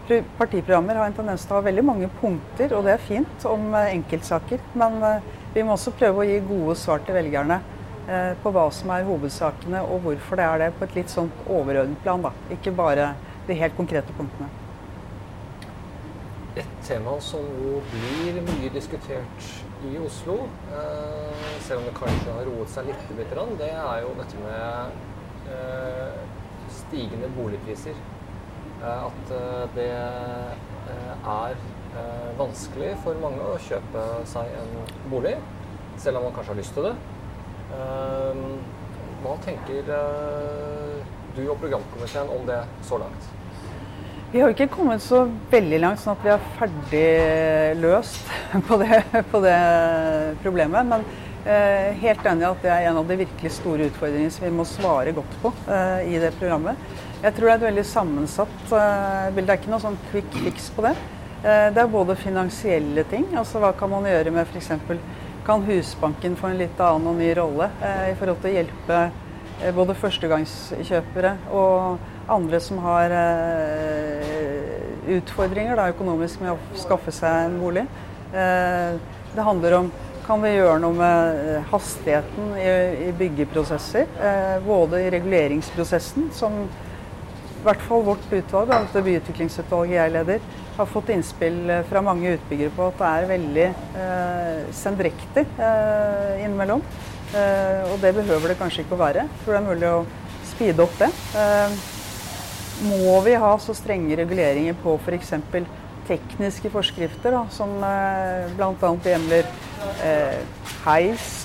Partiprogrammer 0.08 0.96
har 0.96 1.10
en 1.10 1.16
tendens 1.16 1.44
til 1.44 1.52
å 1.52 1.58
ha 1.58 1.66
veldig 1.66 1.84
mange 1.84 2.08
punkter, 2.22 2.72
og 2.78 2.86
det 2.88 2.94
er 2.94 3.02
fint, 3.04 3.48
om 3.50 3.74
eh, 3.76 3.90
enkeltsaker. 3.98 4.62
Men 4.80 5.02
eh, 5.04 5.26
vi 5.56 5.66
må 5.68 5.76
også 5.76 5.92
prøve 6.00 6.24
å 6.24 6.28
gi 6.28 6.38
gode 6.48 6.78
svar 6.80 7.04
til 7.04 7.18
velgerne 7.18 7.58
eh, 8.08 8.32
på 8.40 8.54
hva 8.56 8.70
som 8.72 8.94
er 8.96 9.08
hovedsakene, 9.08 9.84
og 9.84 10.06
hvorfor 10.06 10.40
det 10.40 10.46
er 10.48 10.64
det, 10.64 10.70
på 10.78 10.88
et 10.88 10.96
litt 11.02 11.12
sånn 11.12 11.34
overordnet 11.44 12.00
plan. 12.06 12.24
da. 12.24 12.32
Ikke 12.56 12.72
bare 12.78 13.12
de 13.50 13.60
helt 13.60 13.76
konkrete 13.76 14.16
punktene. 14.16 14.48
Et 16.58 16.70
tema 16.82 17.12
som 17.22 17.44
jo 17.62 17.78
blir 17.92 18.40
mye 18.42 18.70
diskutert 18.74 19.50
i 19.86 19.92
Oslo, 20.02 20.38
eh, 20.74 21.50
selv 21.62 21.84
om 21.84 21.86
det 21.86 21.94
kanskje 22.00 22.34
har 22.34 22.48
roet 22.50 22.72
seg 22.74 22.88
litt, 22.90 23.04
det 23.14 23.68
er 23.70 24.00
jo 24.02 24.16
dette 24.18 24.40
med 24.42 24.96
eh, 25.54 26.18
stigende 26.80 27.30
boligpriser. 27.36 28.00
At 28.78 29.32
det 29.74 29.90
er 29.90 31.56
vanskelig 32.38 32.92
for 33.02 33.18
mange 33.22 33.42
å 33.42 33.56
kjøpe 33.66 34.04
seg 34.30 34.52
en 34.54 34.76
bolig, 35.10 35.34
selv 35.98 36.20
om 36.20 36.28
man 36.28 36.36
kanskje 36.36 36.54
har 36.54 36.60
lyst 36.60 36.78
til 36.78 36.86
det. 36.86 36.94
Hva 39.24 39.34
tenker 39.48 39.90
du 41.34 41.42
og 41.48 41.58
programkomiteen 41.58 42.30
om 42.38 42.46
det 42.50 42.62
så 42.86 43.02
langt? 43.02 43.34
Vi 44.28 44.42
har 44.44 44.52
ikke 44.52 44.66
kommet 44.68 45.00
så 45.00 45.22
veldig 45.48 45.78
langt 45.80 46.02
sånn 46.02 46.18
at 46.18 46.26
vi 46.26 46.32
er 46.34 46.48
ferdig 46.58 47.04
løst 47.80 48.28
på 48.68 48.78
det, 48.82 49.00
på 49.32 49.40
det 49.40 49.60
problemet. 50.42 50.90
Men 50.90 51.06
eh, 51.48 51.94
helt 52.02 52.28
enig 52.28 52.44
i 52.44 52.50
at 52.50 52.66
det 52.66 52.74
er 52.74 52.90
en 52.90 53.00
av 53.00 53.08
de 53.08 53.22
virkelig 53.22 53.54
store 53.56 53.88
utfordringene 53.88 54.34
som 54.36 54.44
vi 54.44 54.52
må 54.58 54.66
svare 54.68 55.14
godt 55.16 55.38
på 55.40 55.54
eh, 55.72 56.10
i 56.12 56.20
det 56.20 56.34
programmet. 56.42 56.76
Jeg 57.22 57.38
tror 57.38 57.48
det 57.48 57.54
er 57.54 57.62
et 57.62 57.68
veldig 57.70 57.86
sammensatt 57.88 58.74
eh, 58.76 59.30
bilde. 59.32 59.48
Det 59.48 59.56
er 59.56 59.62
ikke 59.62 59.72
noe 59.72 59.86
sånn 59.86 60.02
quick 60.10 60.36
fix 60.44 60.68
på 60.76 60.84
det. 60.90 60.92
Eh, 61.46 61.70
det 61.72 61.86
er 61.86 61.96
både 61.96 62.20
finansielle 62.20 63.08
ting, 63.08 63.30
altså 63.32 63.64
hva 63.64 63.72
kan 63.80 63.94
man 63.96 64.10
gjøre 64.12 64.36
med 64.36 64.44
f.eks. 64.52 64.74
Kan 65.48 65.64
Husbanken 65.64 66.36
få 66.36 66.52
en 66.52 66.60
litt 66.60 66.84
annen 66.84 67.14
og 67.14 67.16
ny 67.22 67.32
rolle 67.40 67.72
eh, 67.80 68.10
i 68.12 68.20
forhold 68.20 68.44
til 68.44 68.52
å 68.52 68.58
hjelpe 68.60 69.00
både 69.76 69.96
førstegangskjøpere 69.98 71.34
og 71.56 71.98
andre 72.30 72.60
som 72.62 72.82
har 72.84 73.14
eh, 73.16 74.58
utfordringer 75.18 75.80
da, 75.80 75.88
økonomisk 75.94 76.44
med 76.44 76.54
å 76.54 76.78
skaffe 76.78 77.14
seg 77.16 77.48
en 77.48 77.58
bolig. 77.62 77.86
Eh, 78.36 79.00
det 79.34 79.48
handler 79.48 79.80
om 79.80 79.90
kan 80.28 80.42
vi 80.44 80.58
gjøre 80.58 80.82
noe 80.84 80.96
med 80.98 81.38
eh, 81.40 81.68
hastigheten 81.72 82.52
i, 82.60 83.14
byggeprosesser. 83.18 84.10
Eh, 84.20 84.56
både 84.66 85.06
i 85.06 85.12
reguleringsprosessen, 85.16 86.30
som 86.36 86.66
i 86.66 87.64
hvert 87.64 87.84
fall 87.88 88.04
vårt 88.06 88.28
utvalg, 88.32 88.74
altså 88.76 89.04
byutviklingsutvalget 89.06 89.96
jeg 89.98 90.16
leder, 90.18 90.50
har 90.78 90.90
fått 90.92 91.14
innspill 91.16 91.62
eh, 91.72 91.86
fra 91.88 92.04
mange 92.06 92.36
utbyggere 92.36 92.76
på 92.76 92.90
at 92.92 93.00
det 93.00 93.12
er 93.14 93.30
veldig 93.32 93.68
eh, 94.04 94.66
sendrektig 94.76 95.46
eh, 95.56 96.44
innimellom. 96.44 96.84
Eh, 97.36 97.84
og 97.92 98.00
det 98.04 98.14
behøver 98.16 98.54
det 98.54 98.60
kanskje 98.60 98.86
ikke 98.86 98.96
å 98.96 99.02
være. 99.02 99.28
Tror 99.44 99.56
det 99.56 99.60
er 99.60 99.68
mulig 99.68 99.90
å 99.92 100.06
speede 100.48 100.86
opp 100.86 100.96
det. 101.02 101.10
Eh, 101.40 101.78
må 102.88 103.18
vi 103.26 103.36
ha 103.42 103.52
så 103.60 103.76
strenge 103.76 104.18
reguleringer 104.20 104.78
på 104.84 104.96
f.eks. 105.02 105.34
tekniske 106.08 106.72
forskrifter, 106.72 107.36
da, 107.36 107.44
som 107.52 107.74
eh, 107.84 108.48
bl.a. 108.56 108.94
hjemler 109.04 109.50
eh, 110.06 110.40
heis 110.86 111.44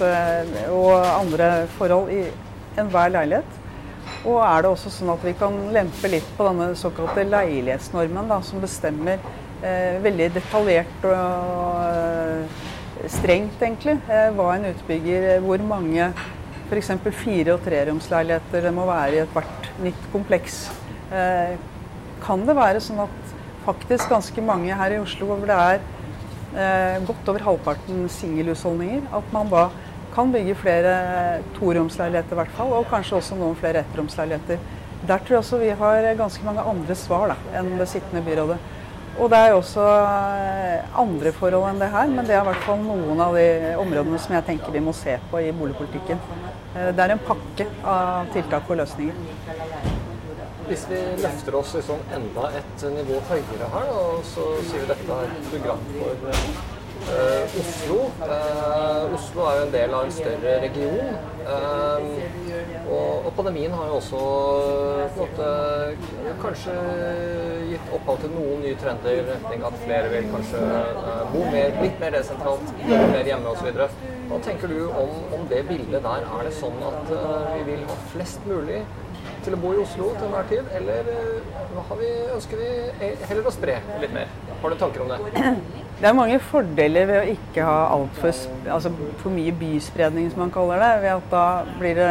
og 0.70 0.92
andre 1.02 1.66
forhold 1.78 2.12
i 2.14 2.22
enhver 2.78 3.10
leilighet. 3.16 3.58
Og 4.22 4.38
er 4.44 4.62
det 4.62 4.70
også 4.70 4.90
sånn 4.92 5.10
at 5.14 5.24
vi 5.26 5.34
kan 5.38 5.56
lempe 5.74 6.10
litt 6.10 6.26
på 6.36 6.46
denne 6.46 6.72
såkalte 6.78 7.24
leilighetsnormen, 7.26 8.28
da, 8.30 8.38
som 8.46 8.62
bestemmer 8.62 9.18
eh, 9.62 9.98
veldig 10.04 10.28
detaljert 10.36 11.08
og 11.10 12.70
strengt, 13.10 13.58
egentlig, 13.62 13.96
eh, 14.08 14.30
hva 14.36 14.54
en 14.54 14.68
utbygger 14.70 15.40
Hvor 15.42 15.62
mange 15.66 16.12
f.eks. 16.70 16.90
fire- 17.10 17.54
og 17.54 17.64
treromsleiligheter 17.64 18.62
det 18.62 18.72
må 18.74 18.86
være 18.86 19.16
i 19.16 19.22
ethvert 19.24 19.70
nytt 19.82 20.04
kompleks. 20.12 20.70
Eh, 21.12 21.56
kan 22.22 22.46
det 22.46 22.56
være 22.56 22.80
sånn 22.80 23.02
at 23.04 23.32
faktisk 23.66 24.08
ganske 24.08 24.44
mange 24.44 24.74
her 24.74 24.94
i 24.94 25.00
Oslo 25.02 25.26
hvor 25.26 25.42
det 25.46 25.56
er 25.56 25.80
eh, 26.56 27.02
godt 27.06 27.28
over 27.28 27.44
halvparten 27.48 28.06
singelhusholdninger, 28.08 29.02
at 29.12 29.34
man 29.34 29.50
da 29.52 29.68
kan 30.14 30.32
bygge 30.32 30.54
flere 30.60 30.94
toromsleiligheter 31.56 32.36
i 32.36 32.40
hvert 32.42 32.56
fall, 32.56 32.72
og 32.76 32.88
kanskje 32.90 33.18
også 33.18 33.36
noen 33.38 33.56
flere 33.56 33.84
ettromsleiligheter. 33.84 34.58
Der 35.08 35.18
tror 35.18 35.34
jeg 35.34 35.42
også 35.42 35.58
vi 35.58 35.72
har 35.76 36.14
ganske 36.18 36.44
mange 36.46 36.64
andre 36.72 36.94
svar 36.94 37.32
da, 37.32 37.36
enn 37.58 37.74
det 37.80 37.88
sittende 37.90 38.22
byrådet. 38.24 38.58
Og 39.20 39.28
det 39.30 39.38
er 39.38 39.54
også 39.54 39.82
eh, 39.84 40.98
andre 40.98 41.32
forhold 41.36 41.68
enn 41.68 41.82
det 41.82 41.90
her, 41.92 42.08
men 42.08 42.24
det 42.28 42.36
er 42.36 42.44
i 42.44 42.48
hvert 42.48 42.64
fall 42.66 42.80
noen 42.80 43.20
av 43.20 43.36
de 43.36 43.74
områdene 43.82 44.20
som 44.22 44.36
jeg 44.38 44.46
tenker 44.48 44.72
vi 44.72 44.84
må 44.84 44.94
se 44.96 45.18
på 45.30 45.42
i 45.42 45.52
boligpolitikken. 45.56 46.22
Det 46.72 47.04
er 47.04 47.12
en 47.12 47.20
pakke 47.20 47.66
av 47.84 48.30
tiltak 48.32 48.70
og 48.72 48.80
løsninger. 48.80 49.18
Hvis 50.66 50.86
vi 50.88 51.00
løfter 51.20 51.58
oss 51.58 51.74
liksom 51.76 52.00
enda 52.16 52.48
et 52.56 52.84
nivå 52.94 53.18
høyere 53.28 53.72
her, 53.74 53.90
da, 53.90 54.04
så 54.24 54.46
sier 54.64 54.86
vi 54.86 54.92
dette 54.94 55.18
er 55.18 55.34
program 55.50 55.84
for 55.98 56.81
uh, 57.08 57.56
Oslo. 57.60 57.98
Uh, 58.22 59.14
Oslo 59.16 59.46
er 59.48 59.58
jo 59.58 59.66
en 59.66 59.74
del 59.74 59.94
av 59.96 60.06
en 60.06 60.14
større 60.14 60.54
region. 60.62 61.12
Uh, 61.42 62.06
og, 62.92 63.26
og, 63.26 63.30
pandemien 63.36 63.72
har 63.74 63.88
jo 63.88 63.98
også 63.98 64.22
måte 65.16 65.48
kanskje 66.42 66.74
gitt 67.70 67.92
opphav 67.96 68.18
til 68.22 68.34
noen 68.34 68.62
nye 68.62 68.78
trender 68.80 69.16
i 69.16 69.24
retning 69.26 69.64
at 69.66 69.78
flere 69.84 70.10
vil 70.12 70.28
kanskje 70.32 70.62
bo 71.32 71.44
mer, 71.54 71.78
litt 71.80 72.02
mer 72.02 72.16
desentralt, 72.18 72.74
litt 72.82 73.14
mer 73.14 73.30
hjemme 73.32 73.54
osv. 73.54 73.86
Hva 74.28 74.42
tenker 74.44 74.72
du 74.72 74.82
om, 74.88 75.14
om, 75.32 75.46
det 75.50 75.62
bildet 75.70 76.04
der? 76.04 76.26
Er 76.26 76.48
det 76.48 76.54
sånn 76.58 76.78
at 76.88 77.14
vi 77.56 77.64
vil 77.72 77.86
ha 77.88 77.98
flest 78.12 78.44
mulig 78.50 78.82
til 79.42 79.56
å 79.56 79.60
bo 79.62 79.72
i 79.74 79.80
Oslo 79.82 80.10
til 80.16 80.28
enhver 80.28 80.48
tid, 80.50 80.68
eller 80.78 81.08
eh, 81.10 81.94
vi, 81.98 82.10
ønsker 82.36 82.60
vi 82.62 83.12
heller 83.26 83.48
å 83.48 83.54
spre 83.54 83.78
litt 84.02 84.14
mer? 84.14 84.30
Har 84.62 84.70
du 84.70 84.76
tanker 84.78 85.02
om 85.02 85.08
det? 85.08 85.18
Det 86.02 86.08
er 86.08 86.14
mange 86.18 86.38
fordeler 86.42 87.06
ved 87.06 87.18
å 87.20 87.34
ikke 87.36 87.62
ha 87.62 87.76
altfor 87.94 88.32
altså 88.74 88.90
for 89.20 89.30
mye 89.30 89.52
byspredning, 89.54 90.30
som 90.32 90.40
man 90.42 90.50
kaller 90.54 90.80
det. 90.82 90.90
ved 91.04 91.12
at 91.12 91.28
Da 91.30 91.44
blir 91.78 91.94
det 91.94 92.08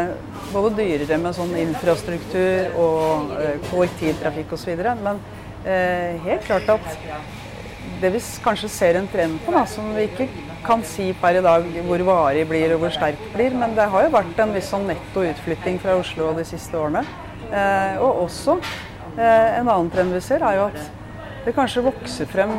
både 0.54 0.72
dyrere 0.78 1.18
med 1.20 1.36
sånn 1.36 1.52
infrastruktur 1.60 2.78
og 2.80 3.34
eh, 3.36 3.58
kollektivtrafikk 3.68 4.54
osv. 4.56 4.80
Men 5.04 5.20
eh, 5.66 6.22
helt 6.24 6.48
klart 6.48 6.72
at 6.72 6.88
det 8.02 8.14
vi 8.14 8.22
kanskje 8.46 8.70
ser 8.72 9.00
en 9.00 9.10
trend 9.12 9.42
på, 9.46 9.52
da, 9.56 9.66
som 9.68 9.92
vi 9.98 10.08
ikke 10.08 10.30
kan 10.66 10.86
si 10.88 11.10
per 11.18 11.42
i 11.42 11.44
dag 11.44 11.68
hvor 11.88 12.06
varig 12.06 12.46
blir 12.50 12.76
og 12.76 12.86
hvor 12.86 12.96
sterk 12.96 13.20
blir, 13.36 13.54
men 13.58 13.76
det 13.78 13.90
har 13.92 14.06
jo 14.06 14.14
vært 14.14 14.40
en 14.40 14.56
viss 14.56 14.72
sånn 14.72 14.88
netto 14.90 15.26
utflytting 15.26 15.82
fra 15.82 15.98
Oslo 16.00 16.32
de 16.38 16.46
siste 16.48 16.78
årene. 16.78 17.04
Eh, 17.52 18.00
og 18.00 18.24
også 18.30 18.56
eh, 19.18 19.60
en 19.60 19.68
annen 19.68 19.92
trend 19.94 20.16
vi 20.16 20.24
ser, 20.24 20.48
er 20.48 20.62
jo 20.62 20.72
at 20.72 21.01
det 21.46 21.56
kanskje 21.58 21.86
vokser 21.88 22.30
frem 22.30 22.58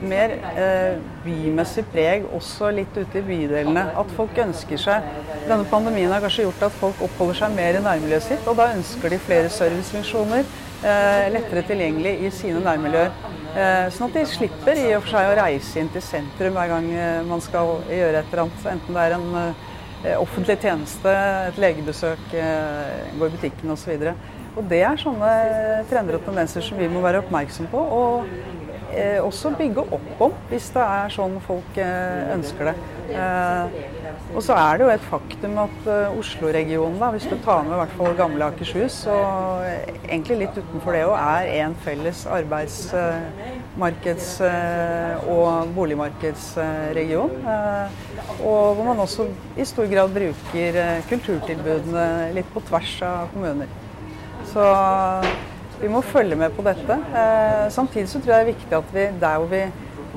mer 0.00 0.32
eh, 0.56 0.96
bymessig 1.24 1.84
preg 1.92 2.24
også 2.34 2.70
litt 2.74 2.94
ute 2.96 3.20
i 3.20 3.24
bydelene. 3.26 3.84
At 4.00 4.12
folk 4.16 4.38
ønsker 4.40 4.80
seg 4.80 5.10
Denne 5.48 5.66
pandemien 5.68 6.12
har 6.12 6.22
kanskje 6.22 6.44
gjort 6.46 6.66
at 6.68 6.74
folk 6.78 7.00
oppholder 7.04 7.40
seg 7.40 7.54
mer 7.56 7.78
i 7.78 7.82
nærmiljøet 7.82 8.26
sitt, 8.26 8.48
og 8.48 8.58
da 8.60 8.68
ønsker 8.76 9.10
de 9.10 9.18
flere 9.24 9.50
servicefunksjoner 9.52 10.44
eh, 10.44 11.26
lettere 11.34 11.64
tilgjengelig 11.66 12.12
i 12.26 12.30
sine 12.34 12.62
nærmiljøer. 12.64 13.10
Eh, 13.50 13.88
sånn 13.90 14.06
at 14.06 14.18
de 14.20 14.24
slipper 14.30 14.78
i 14.78 14.92
og 14.94 15.02
for 15.02 15.16
seg 15.16 15.30
å 15.32 15.38
reise 15.40 15.80
inn 15.82 15.90
til 15.90 16.04
sentrum 16.06 16.54
hver 16.54 16.70
gang 16.70 16.86
eh, 16.94 17.22
man 17.26 17.42
skal 17.42 17.80
gjøre 17.90 18.20
et 18.20 18.30
eller 18.30 18.44
annet. 18.44 18.66
Enten 18.76 18.98
det 18.98 19.06
er 19.06 19.16
en 19.16 19.28
eh, 19.40 20.14
offentlig 20.20 20.60
tjeneste, 20.62 21.14
et 21.50 21.58
legebesøk, 21.60 22.22
gå 22.30 23.26
i 23.26 23.34
butikken 23.34 23.74
osv. 23.74 24.06
Og, 24.56 24.64
det 24.70 24.82
er 24.86 24.96
sånne 25.00 25.30
trender 25.90 26.14
og 26.18 26.24
tendenser 26.26 26.60
som 26.64 26.78
vi 26.80 26.88
må 26.90 27.00
være 27.04 27.18
oppmerksom 27.24 27.66
på. 27.70 27.78
Og 27.78 28.24
eh, 28.94 29.20
også 29.22 29.50
bygge 29.58 29.80
opp 29.96 30.10
om, 30.28 30.32
hvis 30.50 30.70
det 30.74 30.84
er 30.84 31.08
sånn 31.14 31.36
folk 31.44 31.70
eh, 31.80 32.34
ønsker 32.36 32.64
det. 32.70 32.76
Eh, 33.10 33.64
og 34.30 34.42
så 34.46 34.52
er 34.54 34.76
det 34.78 34.84
jo 34.84 34.90
et 34.92 35.06
faktum 35.10 35.56
at 35.58 35.86
uh, 35.88 36.18
Oslo-regionen, 36.18 37.02
hvis 37.16 37.26
du 37.26 37.34
tar 37.42 37.64
med 37.66 37.72
i 37.74 37.78
hvert 37.80 37.94
fall 37.98 38.12
gamle 38.18 38.44
Akershus, 38.46 39.06
og 39.10 39.64
egentlig 40.06 40.36
litt 40.44 40.56
utenfor 40.60 40.90
det 40.94 41.02
òg, 41.08 41.16
er 41.18 41.50
en 41.64 41.74
felles 41.82 42.20
arbeidsmarkeds- 42.38 44.38
uh, 44.46 45.14
og 45.34 45.74
boligmarkedsregion. 45.74 47.32
Og 48.38 48.78
hvor 48.78 48.84
man 48.86 49.02
også 49.02 49.26
i 49.58 49.66
stor 49.66 49.90
grad 49.90 50.14
bruker 50.14 51.02
kulturtilbudene 51.10 52.30
litt 52.36 52.48
på 52.54 52.62
tvers 52.70 52.94
av 53.06 53.34
kommuner. 53.34 53.66
Så 54.50 54.64
vi 55.80 55.88
må 55.88 56.02
følge 56.04 56.36
med 56.36 56.52
på 56.56 56.64
dette. 56.66 56.98
samtidig 57.70 58.08
så 58.08 58.20
tror 58.20 58.34
jeg 58.34 58.46
det 58.46 58.48
er 58.48 58.54
viktig 58.54 58.76
at 58.76 58.94
vi 58.94 59.06
der 59.20 59.38
hvor 59.38 59.46
vi 59.46 59.64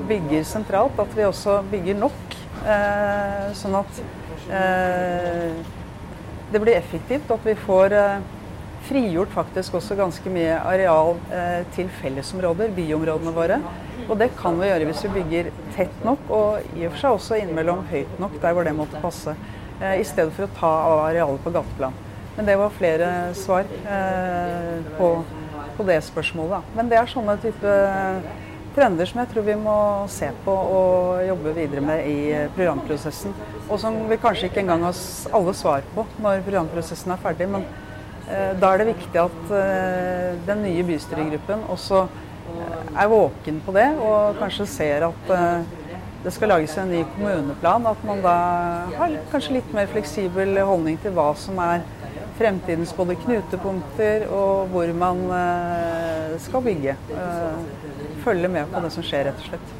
bygger 0.08 0.42
sentralt, 0.44 0.98
at 0.98 1.16
vi 1.16 1.24
også 1.24 1.62
bygger 1.70 1.94
nok 1.98 2.34
Eh, 2.64 3.48
sånn 3.58 3.74
at 3.76 3.98
eh, 4.48 5.56
det 6.52 6.60
blir 6.62 6.78
effektivt, 6.78 7.28
at 7.28 7.42
vi 7.44 7.52
får 7.60 7.92
eh, 7.98 8.22
frigjort 8.88 9.32
faktisk 9.34 9.76
også 9.76 9.96
ganske 9.98 10.32
mye 10.32 10.56
areal 10.68 11.14
til 11.72 11.88
fellesområder, 12.02 12.72
byområdene 12.76 13.32
våre. 13.32 13.56
Og 14.04 14.18
det 14.20 14.28
kan 14.36 14.58
vi 14.60 14.68
gjøre 14.68 14.88
hvis 14.90 15.04
vi 15.06 15.12
bygger 15.14 15.48
tett 15.76 16.02
nok, 16.04 16.26
og 16.28 16.76
i 16.76 16.84
og 16.84 16.92
for 16.92 17.00
seg 17.00 17.16
også 17.16 17.38
innimellom 17.40 17.86
høyt 17.88 18.18
nok 18.20 18.36
der 18.42 18.56
hvor 18.56 18.68
det 18.68 18.74
måtte 18.76 19.00
passe. 19.00 19.32
I 19.80 20.04
stedet 20.04 20.36
for 20.36 20.44
å 20.44 20.52
ta 20.58 20.72
av 20.90 21.00
arealet 21.06 21.40
på 21.46 21.52
gateplan. 21.54 21.96
Men 22.36 22.48
det 22.48 22.56
var 22.58 22.72
flere 22.74 23.08
svar 23.38 23.68
på, 24.98 25.10
på, 25.76 25.84
det 25.86 26.00
spørsmålet. 26.02 26.72
Men 26.74 26.88
det 26.90 26.98
er 26.98 27.10
sånne 27.10 27.36
type 27.42 27.74
trender 28.74 29.06
som 29.06 29.20
jeg 29.22 29.30
tror 29.30 29.46
vi 29.46 29.54
må 29.58 29.76
se 30.10 30.28
på 30.44 30.54
og 30.54 31.22
jobbe 31.28 31.54
videre 31.54 31.82
med 31.84 32.08
i 32.10 32.18
programprosessen. 32.56 33.34
Og 33.68 33.78
som 33.80 33.96
vi 34.10 34.18
kanskje 34.20 34.50
ikke 34.50 34.64
engang 34.64 34.84
har 34.86 34.98
alle 35.38 35.54
svar 35.56 35.86
på 35.94 36.06
når 36.22 36.42
programprosessen 36.46 37.14
er 37.14 37.22
ferdig. 37.22 37.48
Men 37.54 37.66
eh, 38.26 38.52
da 38.58 38.72
er 38.72 38.82
det 38.82 38.90
viktig 38.90 39.22
at 39.22 39.54
eh, 39.60 40.34
den 40.48 40.64
nye 40.66 40.84
bystyregruppen 40.90 41.64
også 41.70 42.04
eh, 42.04 43.00
er 43.04 43.10
våken 43.12 43.62
på 43.64 43.74
det, 43.78 43.88
og 44.02 44.42
kanskje 44.42 44.68
ser 44.74 45.08
at 45.10 45.34
eh, 45.38 45.72
det 46.24 46.32
skal 46.32 46.54
lages 46.54 46.74
en 46.80 46.90
ny 46.90 47.04
kommuneplan. 47.14 47.86
At 47.86 48.06
man 48.08 48.24
da 48.24 48.36
har 48.98 49.18
kanskje 49.30 49.60
litt 49.60 49.74
mer 49.76 49.86
fleksibel 49.92 50.58
holdning 50.64 50.98
til 51.04 51.14
hva 51.14 51.30
som 51.38 51.62
er 51.62 51.84
fremtidens 52.38 52.92
både 52.96 53.16
knutepunkter 53.22 54.26
og 54.32 54.72
hvor 54.72 54.90
man 54.98 55.22
eh, 55.36 56.34
skal 56.42 56.64
bygge. 56.64 56.96
Eh, 57.14 57.64
følge 58.24 58.48
med 58.48 58.70
på 58.72 58.82
det 58.84 58.92
som 58.94 59.06
skjer, 59.06 59.28
rett 59.28 59.42
og 59.42 59.50
slett. 59.52 59.72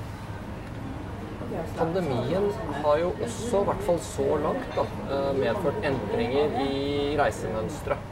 Pandemien 1.75 2.49
har 2.85 2.99
jo 3.01 3.13
også, 3.25 3.61
i 3.61 3.69
hvert 3.69 3.87
fall 3.87 4.01
så 4.07 4.27
langt, 4.43 4.77
da, 4.77 4.85
eh, 5.09 5.31
medført 5.41 5.89
endringer 5.91 6.59
i 6.63 6.75
reisemønsteret. 7.21 8.11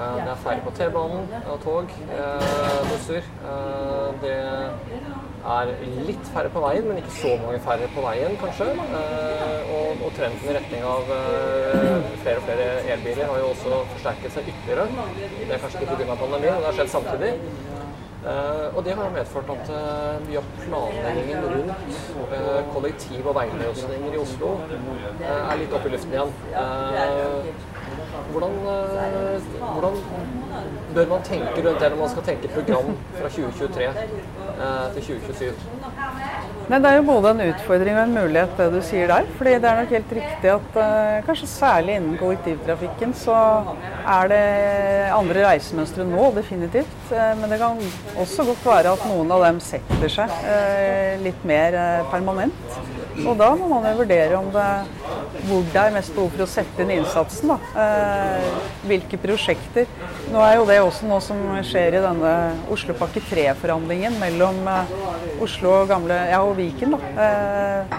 Det 0.00 0.30
er 0.32 0.38
færre 0.40 0.62
på 0.64 0.70
T-banen 0.72 1.26
og 1.50 1.58
tog, 1.60 1.90
busser. 2.88 3.26
Det 4.22 4.36
er 5.40 5.70
litt 6.06 6.30
færre 6.34 6.50
på 6.52 6.62
veien, 6.64 6.86
men 6.88 7.00
ikke 7.00 7.14
så 7.16 7.32
mange 7.40 7.60
færre 7.64 7.88
på 7.94 8.04
veien, 8.04 8.36
kanskje. 8.42 8.68
Eh, 9.00 9.72
og, 9.76 10.04
og 10.06 10.12
trenden 10.18 10.50
i 10.50 10.56
retning 10.56 10.84
av 10.84 11.12
eh, 11.16 12.12
flere 12.22 12.42
og 12.42 12.46
flere 12.48 12.68
elbiler 12.96 13.30
har 13.30 13.42
jo 13.42 13.50
også 13.54 13.82
forsterket 13.94 14.36
seg 14.36 14.52
ytterligere. 14.52 15.08
Det 15.16 15.50
er 15.56 15.64
kanskje 15.64 15.84
ikke 15.86 16.00
pga. 16.02 16.14
pandemien, 16.14 16.54
men 16.54 16.62
det 16.62 16.70
har 16.70 16.80
skjedd 16.80 16.94
samtidig. 16.98 17.34
Uh, 18.20 18.76
og 18.76 18.84
det 18.84 18.92
har 18.92 19.12
medført 19.14 19.48
at 19.48 19.68
uh, 19.72 20.18
mye 20.26 20.40
av 20.42 20.48
planleggingen 20.60 21.46
rundt 21.54 21.70
uh, 22.28 22.58
kollektiv- 22.74 23.30
og 23.30 23.38
veiløsninger 23.38 24.12
i 24.12 24.20
Oslo 24.20 24.50
er 25.24 25.54
litt 25.56 25.72
oppe 25.72 25.88
i 25.88 25.94
luften 25.94 26.12
igjen. 26.18 26.34
Hvordan, 28.30 28.52
hvordan, 29.60 29.96
bør 30.94 31.06
man 31.06 31.22
tenke 31.22 31.62
rundt 31.64 31.80
det 31.80 31.90
når 31.90 31.98
man 32.00 32.10
skal 32.10 32.24
tenke 32.26 32.48
program 32.50 32.88
fra 33.14 33.28
2023 33.28 33.88
til 34.94 35.02
2027? 35.02 35.52
Nei, 36.70 36.78
Det 36.78 36.90
er 36.90 36.96
jo 36.96 37.06
både 37.06 37.30
en 37.30 37.42
utfordring 37.48 37.96
og 37.96 38.02
en 38.02 38.14
mulighet, 38.14 38.52
det 38.58 38.68
du 38.74 38.80
sier 38.86 39.10
der. 39.10 39.26
fordi 39.38 39.54
det 39.62 39.70
er 39.70 39.80
nok 39.80 39.94
helt 39.96 40.12
riktig 40.18 40.50
at 40.52 40.76
uh, 40.76 41.24
kanskje 41.26 41.48
særlig 41.50 41.96
innen 41.98 42.18
kollektivtrafikken 42.18 43.14
så 43.14 43.38
er 44.18 44.30
det 44.30 44.44
andre 45.16 45.46
reisemønstre 45.48 46.06
nå, 46.06 46.30
definitivt. 46.36 47.10
Men 47.10 47.50
det 47.50 47.58
kan 47.58 47.82
også 48.16 48.46
godt 48.52 48.66
være 48.66 48.94
at 48.94 49.06
noen 49.10 49.34
av 49.34 49.44
dem 49.48 49.60
setter 49.64 50.14
seg 50.18 50.36
litt 51.24 51.44
mer 51.48 51.76
permanent. 52.12 52.78
Og 53.26 53.34
da 53.38 53.50
må 53.58 53.68
man 53.74 53.90
jo 53.90 53.98
vurdere 54.00 54.38
om 54.38 54.50
det, 54.54 54.68
hvor 55.48 55.64
det 55.72 55.80
er 55.82 55.94
mest 55.94 56.14
behov 56.16 56.32
for 56.34 56.44
å 56.44 56.50
sette 56.50 56.84
inn 56.84 56.94
innsatsen. 56.98 57.54
Da. 57.54 57.58
hvilke 58.86 59.18
prosjekter. 59.20 59.88
Nå 60.30 60.42
er 60.44 60.58
jo 60.58 60.66
det 60.68 60.80
også 60.82 61.08
noe 61.08 61.20
som 61.24 61.40
skjer 61.66 61.96
i 61.98 62.02
denne 62.04 62.34
Oslopakke 62.72 63.22
3-forhandlingen 63.30 64.18
mellom 64.20 64.60
Oslo 65.40 65.72
og 65.80 65.88
gamle, 65.88 66.16
ja, 66.30 66.42
og 66.44 66.56
Viken. 66.58 66.94
Eh, 66.94 67.94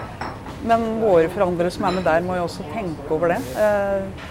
men 0.62 0.84
våre 1.02 1.30
forhandlere 1.32 1.72
som 1.74 1.88
er 1.88 1.96
med 1.96 2.06
der, 2.06 2.22
må 2.22 2.36
jo 2.38 2.46
også 2.46 2.66
tenke 2.70 3.10
over 3.10 3.34
det. 3.34 3.40
Eh, 3.58 4.28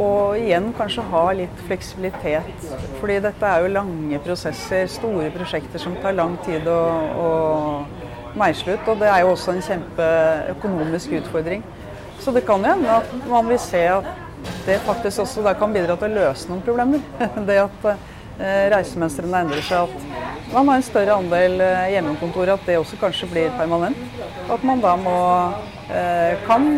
og 0.00 0.38
igjen 0.38 0.70
kanskje 0.78 1.04
ha 1.10 1.24
litt 1.36 1.64
fleksibilitet. 1.66 2.68
Fordi 3.00 3.18
dette 3.26 3.46
er 3.48 3.64
jo 3.64 3.74
lange 3.74 4.20
prosesser, 4.24 4.86
store 4.88 5.28
prosjekter 5.34 5.82
som 5.82 5.98
tar 6.00 6.16
lang 6.16 6.38
tid 6.46 6.68
å, 6.70 6.80
å 7.26 7.30
meisle 8.38 8.78
ut. 8.78 8.88
Og 8.88 9.02
det 9.02 9.10
er 9.10 9.24
jo 9.24 9.34
også 9.34 9.56
en 9.56 9.64
kjempeøkonomisk 9.66 11.18
utfordring. 11.20 11.66
Så 12.20 12.30
det 12.36 12.40
kan 12.46 12.64
hende 12.64 12.98
at 13.00 13.12
man 13.28 13.48
vil 13.48 13.58
se 13.58 13.80
at 13.88 14.08
det 14.66 14.78
faktisk 14.84 15.22
også 15.24 15.54
kan 15.58 15.72
bidra 15.72 15.96
til 15.96 16.12
å 16.12 16.20
løse 16.20 16.50
noen 16.50 16.62
problemer. 16.64 17.02
Det 17.48 17.58
at 17.62 17.86
eh, 17.90 18.66
reisemønstrene 18.72 19.42
endrer 19.44 19.64
seg, 19.64 19.88
at 19.88 20.52
man 20.54 20.68
har 20.68 20.80
en 20.80 20.86
større 20.86 21.16
andel 21.16 21.60
eh, 21.64 21.90
hjemmekontor, 21.94 22.54
at 22.54 22.64
det 22.68 22.78
også 22.80 22.98
kanskje 23.00 23.28
blir 23.32 23.52
permanent. 23.58 24.00
At 24.52 24.64
man 24.66 24.82
da 24.84 24.94
må, 25.00 25.16
eh, 25.92 26.36
kan 26.46 26.68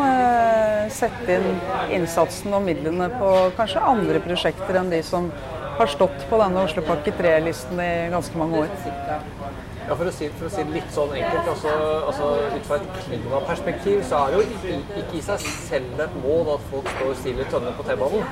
sette 0.93 1.39
inn 1.39 1.63
innsatsen 1.99 2.55
og 2.55 2.67
midlene 2.67 3.09
på 3.19 3.33
kanskje 3.59 3.83
andre 3.93 4.23
prosjekter 4.23 4.79
enn 4.79 4.93
de 4.93 5.03
som 5.07 5.31
har 5.79 5.91
stått 5.91 6.27
på 6.29 6.39
denne 6.39 6.67
Oslopakke 6.67 7.15
3-listen 7.19 7.81
i 7.81 7.93
ganske 8.13 8.39
mange 8.39 8.67
år. 8.67 9.42
Ja, 9.89 9.97
for 9.99 10.07
å, 10.07 10.13
si, 10.15 10.29
for 10.39 10.47
å 10.47 10.51
si, 10.53 10.63
det 10.63 10.77
litt 10.77 10.93
sånn 10.95 11.11
enkelt, 11.19 11.49
altså, 11.53 11.73
altså, 12.07 12.27
ut 12.55 12.69
fra 12.69 12.79
et 12.79 13.01
klimaperspektiv 13.07 14.03
så 14.07 14.21
er 14.23 14.35
det 14.35 14.39
jo 14.39 14.77
ikke 15.03 15.19
i 15.19 15.23
seg 15.27 15.47
selv 15.67 16.03
et 16.05 16.15
mål 16.23 16.53
at 16.55 16.69
folk 16.71 16.91
står 16.93 17.17
stille 17.19 17.43
i 17.43 17.51
tønner 17.51 17.75
på 17.79 17.87
T-banen. 17.89 18.23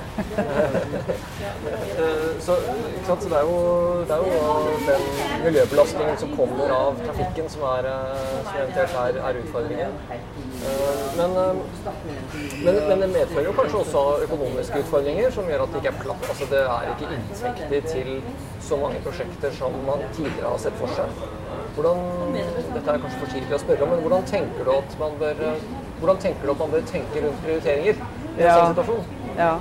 så, 2.47 2.57
så, 3.09 3.17
det 3.25 3.41
er, 3.41 3.49
jo, 3.49 3.57
det 4.07 4.15
er 4.15 4.23
jo 4.23 4.31
den 4.87 5.09
miljøbelastningen 5.47 6.23
som 6.23 6.37
kommer 6.39 6.77
av 6.77 7.03
trafikken 7.03 7.51
som, 7.51 7.67
er, 7.73 7.91
som 8.47 8.61
eventuelt 8.63 8.97
er, 9.03 9.21
er 9.31 9.43
utfordringen. 9.43 9.99
Eh, 10.61 11.05
men, 11.19 11.37
eh, 11.43 11.55
men, 12.65 12.81
men, 12.89 13.01
det 13.01 13.11
medfører 13.17 13.51
jo 13.51 13.57
kanskje 13.59 13.83
også 13.83 14.07
økonomiske 14.29 14.85
utfordringer 14.85 15.35
som 15.35 15.51
gjør 15.51 15.67
at 15.67 15.75
det 15.75 15.83
ikke 15.83 15.95
er 15.97 16.01
platt. 16.07 16.31
Altså, 16.31 16.49
det 16.55 16.65
er 16.79 16.95
ikke 16.95 17.13
inntekter 17.19 17.93
til 17.93 18.17
så 18.71 18.81
mange 18.81 19.03
prosjekter 19.05 19.55
som 19.59 19.79
man 19.87 20.05
tidligere 20.15 20.53
har 20.55 20.61
sett 20.69 20.77
for 20.81 20.99
seg. 20.99 21.40
Hvordan, 21.75 22.01
dette 22.75 22.87
er 22.93 23.03
kanskje 23.03 23.19
for 23.19 23.35
tidlig 23.35 23.57
å 23.57 23.61
spørre 23.63 23.87
om, 23.87 23.93
men 23.95 24.03
hvordan 24.05 24.25
tenker 24.31 24.67
du 24.67 24.73
at 24.75 24.97
man 25.01 25.19
bør, 25.21 25.45
hvordan 26.01 26.25
tenker 26.25 26.47
du 26.49 26.55
at 26.55 26.65
man 26.65 26.73
bør 26.75 26.89
tenke 26.91 27.27
rundt 27.27 27.45
prioriteringer 27.45 28.01
i 28.01 28.41
en 28.41 28.47
ja. 28.47 28.57
sånn 28.57 28.75
situasjon? 28.75 29.05
Ja. 29.39 29.53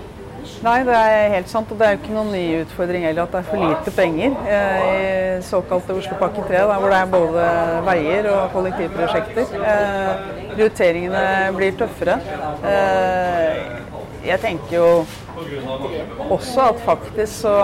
Nei, 0.63 0.79
det 0.87 0.95
er 0.95 1.33
helt 1.33 1.49
sant. 1.51 1.71
Og 1.71 1.79
det 1.79 1.87
er 1.87 1.95
jo 1.95 1.99
ikke 2.01 2.15
noen 2.15 2.31
ny 2.33 2.43
utfordring 2.63 3.05
heller 3.07 3.25
at 3.25 3.33
det 3.35 3.41
er 3.41 3.47
for 3.49 3.63
lite 3.63 3.93
penger 3.95 4.35
eh, 4.55 4.83
i 4.89 5.43
såkalte 5.45 5.95
Oslopakke 5.99 6.43
3, 6.47 6.63
der 6.71 6.81
hvor 6.81 6.93
det 6.93 6.99
er 6.99 7.11
både 7.13 7.47
veier 7.87 8.29
og 8.33 8.55
kollektivprosjekter. 8.55 9.55
Eh, 9.59 10.27
prioriteringene 10.53 11.25
blir 11.55 11.75
tøffere. 11.79 12.19
Eh, 12.71 13.59
jeg 14.25 14.39
tenker 14.43 14.75
jo 14.75 14.89
også 16.29 16.69
at 16.73 16.81
faktisk 16.83 17.45
så 17.45 17.55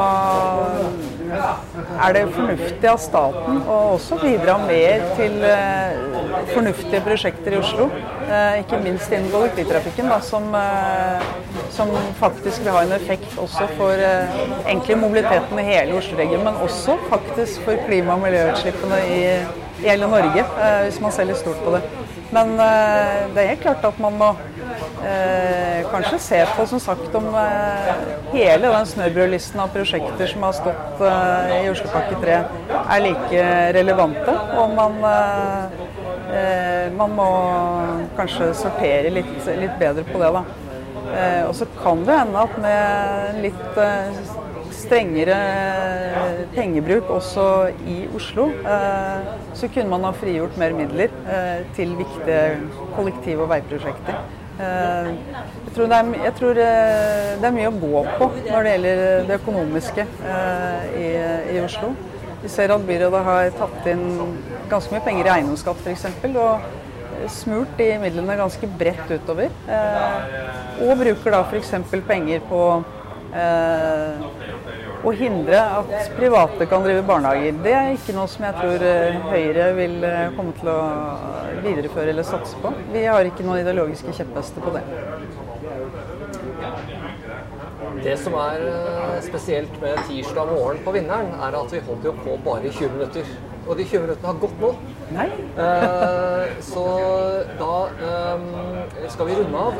er 1.36 2.16
det 2.16 2.24
fornuftig 2.36 2.90
av 2.90 3.00
staten 3.02 3.60
å 3.70 3.78
også 3.96 4.18
bidra 4.22 4.56
mer 4.64 5.04
til 5.18 5.38
uh, 5.44 6.46
fornuftige 6.52 7.02
prosjekter 7.06 7.56
i 7.56 7.60
Oslo. 7.60 7.88
Uh, 8.26 8.62
ikke 8.62 8.80
minst 8.84 9.12
innen 9.14 9.32
kollektivtrafikken, 9.34 10.10
da, 10.12 10.20
som, 10.26 10.48
uh, 10.56 11.62
som, 11.76 11.92
faktisk 12.20 12.66
vil 12.66 12.74
ha 12.76 12.86
en 12.86 12.96
effekt 12.98 13.38
også 13.42 13.68
for 13.76 14.06
egentlig 14.06 14.98
mobiliteten 15.02 15.62
i 15.62 15.68
hele 15.68 16.00
Oslo-regionen, 16.00 16.48
men 16.50 16.64
også 16.66 16.98
faktisk 17.12 17.66
for 17.68 17.80
klima- 17.88 18.18
og 18.18 18.26
miljøutslippene 18.26 19.02
i, 19.12 19.22
i 19.84 19.90
hele 19.90 20.10
Norge, 20.10 20.46
hvis 20.86 21.02
man 21.04 21.14
ser 21.14 21.28
litt 21.30 21.42
stort 21.42 21.60
på 21.66 21.76
det. 21.76 21.84
Men 22.34 22.56
det 22.58 23.42
er 23.42 23.52
helt 23.54 23.64
klart 23.64 23.86
at 23.86 24.00
man 24.02 24.16
må 24.20 24.32
eh, 25.06 25.86
kanskje 25.92 26.20
se 26.20 26.42
på 26.58 26.66
som 26.68 26.80
sagt 26.80 27.16
om 27.16 27.28
eh, 27.40 27.90
hele 28.34 28.72
den 28.74 28.88
snøbrødlisten 28.90 29.62
av 29.64 29.74
prosjekter 29.74 30.30
som 30.30 30.46
har 30.48 30.56
stått 30.58 31.04
eh, 31.06 31.56
i 31.62 31.72
Oslopakke 31.72 32.20
3 32.24 32.40
er 32.84 33.04
like 33.04 33.46
relevante. 33.78 34.36
Og 34.60 34.76
man, 34.78 34.98
eh, 35.10 35.84
eh, 36.40 36.94
man 36.98 37.16
må 37.18 37.30
kanskje 38.18 38.54
sortere 38.58 39.14
litt, 39.14 39.36
litt, 39.48 39.78
bedre 39.80 40.06
på 40.10 40.22
det. 40.22 40.32
da. 40.40 40.46
Eh, 41.06 41.44
og 41.48 41.54
så 41.56 41.68
kan 41.82 42.04
det 42.06 42.20
hende 42.20 42.48
at 42.48 42.58
med 42.62 43.44
litt 43.46 43.80
strengere 44.76 45.36
pengebruk 46.54 47.08
også 47.16 47.46
i 47.90 47.96
Oslo, 48.18 48.50
så 49.56 49.70
kunne 49.72 49.90
man 49.90 50.04
ha 50.04 50.12
frigjort 50.14 50.58
mer 50.60 50.76
midler 50.76 51.14
til 51.78 51.96
viktige 51.96 52.42
kollektiv- 52.98 53.46
og 53.46 53.50
veiprosjekter. 53.54 54.20
Eh, 54.56 55.08
jeg 55.66 55.74
tror, 55.76 55.90
det 55.92 55.98
er, 55.98 56.12
jeg 56.24 56.34
tror 56.38 56.60
eh, 56.64 57.32
det 57.42 57.48
er 57.48 57.56
mye 57.56 57.68
å 57.68 57.76
gå 57.76 58.04
på 58.16 58.28
når 58.46 58.64
det 58.64 58.72
gjelder 58.72 59.02
det 59.28 59.38
økonomiske 59.42 60.06
eh, 60.32 60.86
i, 60.96 61.10
i 61.56 61.60
Oslo. 61.64 61.92
Vi 62.40 62.52
ser 62.54 62.72
at 62.72 62.86
byrådet 62.88 63.24
har 63.26 63.52
tatt 63.58 63.90
inn 63.92 64.06
ganske 64.72 64.96
mye 64.96 65.04
penger 65.04 65.28
i 65.28 65.34
eiendomsskatt 65.34 65.82
f.eks. 65.84 66.06
Og 66.40 67.30
smurt 67.34 67.74
de 67.80 67.90
midlene 68.00 68.38
ganske 68.38 68.70
bredt 68.80 69.10
utover. 69.10 69.50
Og 70.86 71.00
bruker 71.00 71.34
da 71.34 71.42
f.eks. 71.50 71.74
penger 72.06 72.44
på 72.48 72.62
å 75.06 75.14
hindre 75.14 75.60
at 75.62 75.92
private 76.18 76.66
kan 76.70 76.84
drive 76.86 77.04
barnehager. 77.06 77.58
Det 77.66 77.74
er 77.78 77.92
ikke 77.94 78.16
noe 78.18 78.30
som 78.32 78.46
jeg 78.48 78.58
tror 78.58 78.86
eh, 78.90 79.18
Høyre 79.30 79.68
vil 79.78 79.98
eh, 80.08 80.22
komme 80.38 80.56
til 80.58 80.72
å 80.72 80.80
videreføre 81.66 82.14
eller 82.14 82.26
satse 82.28 82.58
på. 82.64 82.72
Vi 82.94 83.06
har 83.06 83.30
ikke 83.30 83.46
noen 83.46 83.62
ideologiske 83.62 84.16
kjepphester 84.18 84.66
på 84.66 84.74
det. 84.76 84.84
Det 88.06 88.16
som 88.22 88.38
er 88.42 88.66
eh, 88.72 89.20
spesielt 89.26 89.78
med 89.84 90.02
tirsdag 90.10 90.54
morgen 90.56 90.82
på 90.86 90.96
Vinneren, 90.98 91.34
er 91.38 91.60
at 91.62 91.76
vi 91.76 91.84
holder 91.86 92.12
jo 92.12 92.16
på 92.24 92.40
bare 92.48 92.70
i 92.70 92.74
20 92.74 92.98
minutter. 92.98 93.36
og 93.66 93.78
de 93.78 93.86
20 93.86 94.02
minuttene 94.02 94.30
har 94.30 94.42
gått 94.42 94.60
nå. 94.62 94.74
Nei. 95.16 95.30
Så 96.62 96.84
da 97.58 97.74
skal 99.10 99.30
vi 99.30 99.38
runde 99.40 99.64
av. 99.70 99.80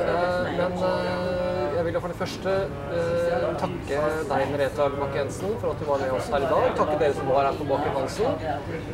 Men 0.58 1.45
jeg 1.86 1.94
vil 1.94 2.02
for 2.02 2.10
det 2.10 2.18
første 2.18 2.52
eh, 2.98 3.44
takke 3.62 3.98
deg, 4.30 4.46
Merete 4.50 4.86
Bakke-Jensen, 4.96 5.52
for 5.62 5.74
at 5.74 5.82
du 5.82 5.86
var 5.86 6.02
med 6.02 6.14
oss 6.18 6.30
her 6.34 6.46
i 6.46 6.50
dag. 6.50 6.64
Takke 6.80 6.96
dere 7.02 7.18
som 7.18 7.30
var 7.30 7.46
her 7.46 7.60
på 7.60 7.68
Baker 7.70 7.92
Hansen. 8.00 8.46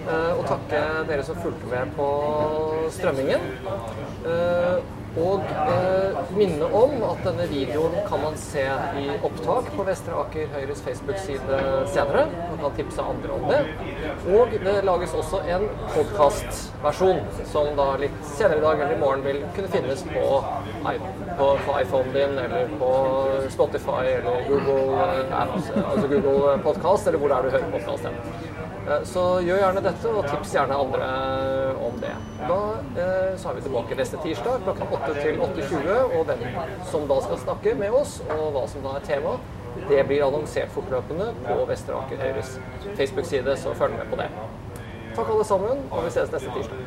Eh, 0.01 0.31
og 0.35 0.41
takke 0.49 0.81
dere 1.07 1.23
som 1.27 1.39
fulgte 1.39 1.69
med 1.71 1.93
på 1.95 2.07
strømmingen. 2.97 3.47
Eh, 4.27 4.91
og 5.19 5.43
eh, 5.43 6.19
minne 6.37 6.67
om 6.77 6.93
at 7.03 7.19
denne 7.25 7.45
videoen 7.51 7.97
kan 8.07 8.21
man 8.23 8.37
se 8.39 8.63
i 9.01 9.07
opptak 9.27 9.67
på 9.75 9.83
Vestre 9.87 10.15
Aker 10.21 10.47
Høyres 10.53 10.83
Facebook-side 10.85 11.59
senere. 11.91 12.27
Man 12.51 12.61
kan 12.61 12.77
tipse 12.77 13.03
andre 13.03 13.35
om 13.35 13.43
det. 13.51 13.59
Og 14.31 14.55
det 14.63 14.77
lages 14.87 15.15
også 15.17 15.41
en 15.51 15.67
podkastversjon 15.91 17.21
som 17.51 17.73
da 17.79 17.89
litt 18.01 18.23
senere 18.37 18.61
i 18.61 18.65
dag 18.65 18.85
eller 18.85 18.95
i 18.95 19.01
morgen 19.03 19.25
vil 19.27 19.43
kunne 19.57 19.73
finnes 19.75 20.05
på, 20.07 20.27
på, 20.85 21.51
på 21.67 21.79
iPhonen 21.81 22.15
din 22.15 22.37
eller 22.45 22.71
på 22.79 22.93
Spotify 23.51 24.15
eller 24.15 24.47
Google 24.47 25.09
eh, 25.09 25.41
altså 25.43 26.07
Google 26.07 26.57
Podcast, 26.63 27.07
eller 27.07 27.19
hvor 27.19 27.33
det 27.33 27.41
er 27.41 27.49
du 27.49 27.57
hører 27.57 27.73
podkast 27.75 28.70
Så 29.05 29.23
gjør 29.45 29.59
gjerne 29.61 29.81
dette, 29.85 30.09
og 30.09 30.25
tips 30.25 30.53
gjerne 30.55 30.77
andre 30.83 31.07
om 31.85 31.97
det. 32.01 32.13
Da 32.41 32.59
eh, 33.03 33.31
så 33.37 33.51
er 33.51 33.57
vi 33.57 33.65
tilbake 33.67 33.97
neste 33.99 34.17
tirsdag 34.23 34.63
klokka 34.65 34.87
8 34.97 35.13
til 35.19 35.41
8.20, 35.45 36.17
og 36.17 36.25
hvem 36.29 36.41
som 36.91 37.05
da 37.09 37.17
skal 37.27 37.41
snakke 37.45 37.75
med 37.77 37.97
oss, 38.01 38.17
og 38.25 38.45
hva 38.55 38.63
som 38.71 38.85
da 38.85 38.91
er 38.97 39.05
tema, 39.05 39.37
det 39.89 40.01
blir 40.09 40.25
annonsert 40.25 40.73
fortløpende 40.75 41.27
på 41.45 41.55
Vestre 41.69 41.93
Aker 42.01 42.17
Høyres 42.25 42.51
Facebook-side, 42.97 43.57
så 43.57 43.73
følg 43.77 43.93
med 43.99 44.07
på 44.11 44.19
det. 44.19 44.29
Takk 45.15 45.27
alle 45.29 45.45
sammen, 45.45 45.77
og 45.91 46.05
vi 46.05 46.09
ses 46.17 46.31
neste 46.31 46.49
tirsdag. 46.57 46.79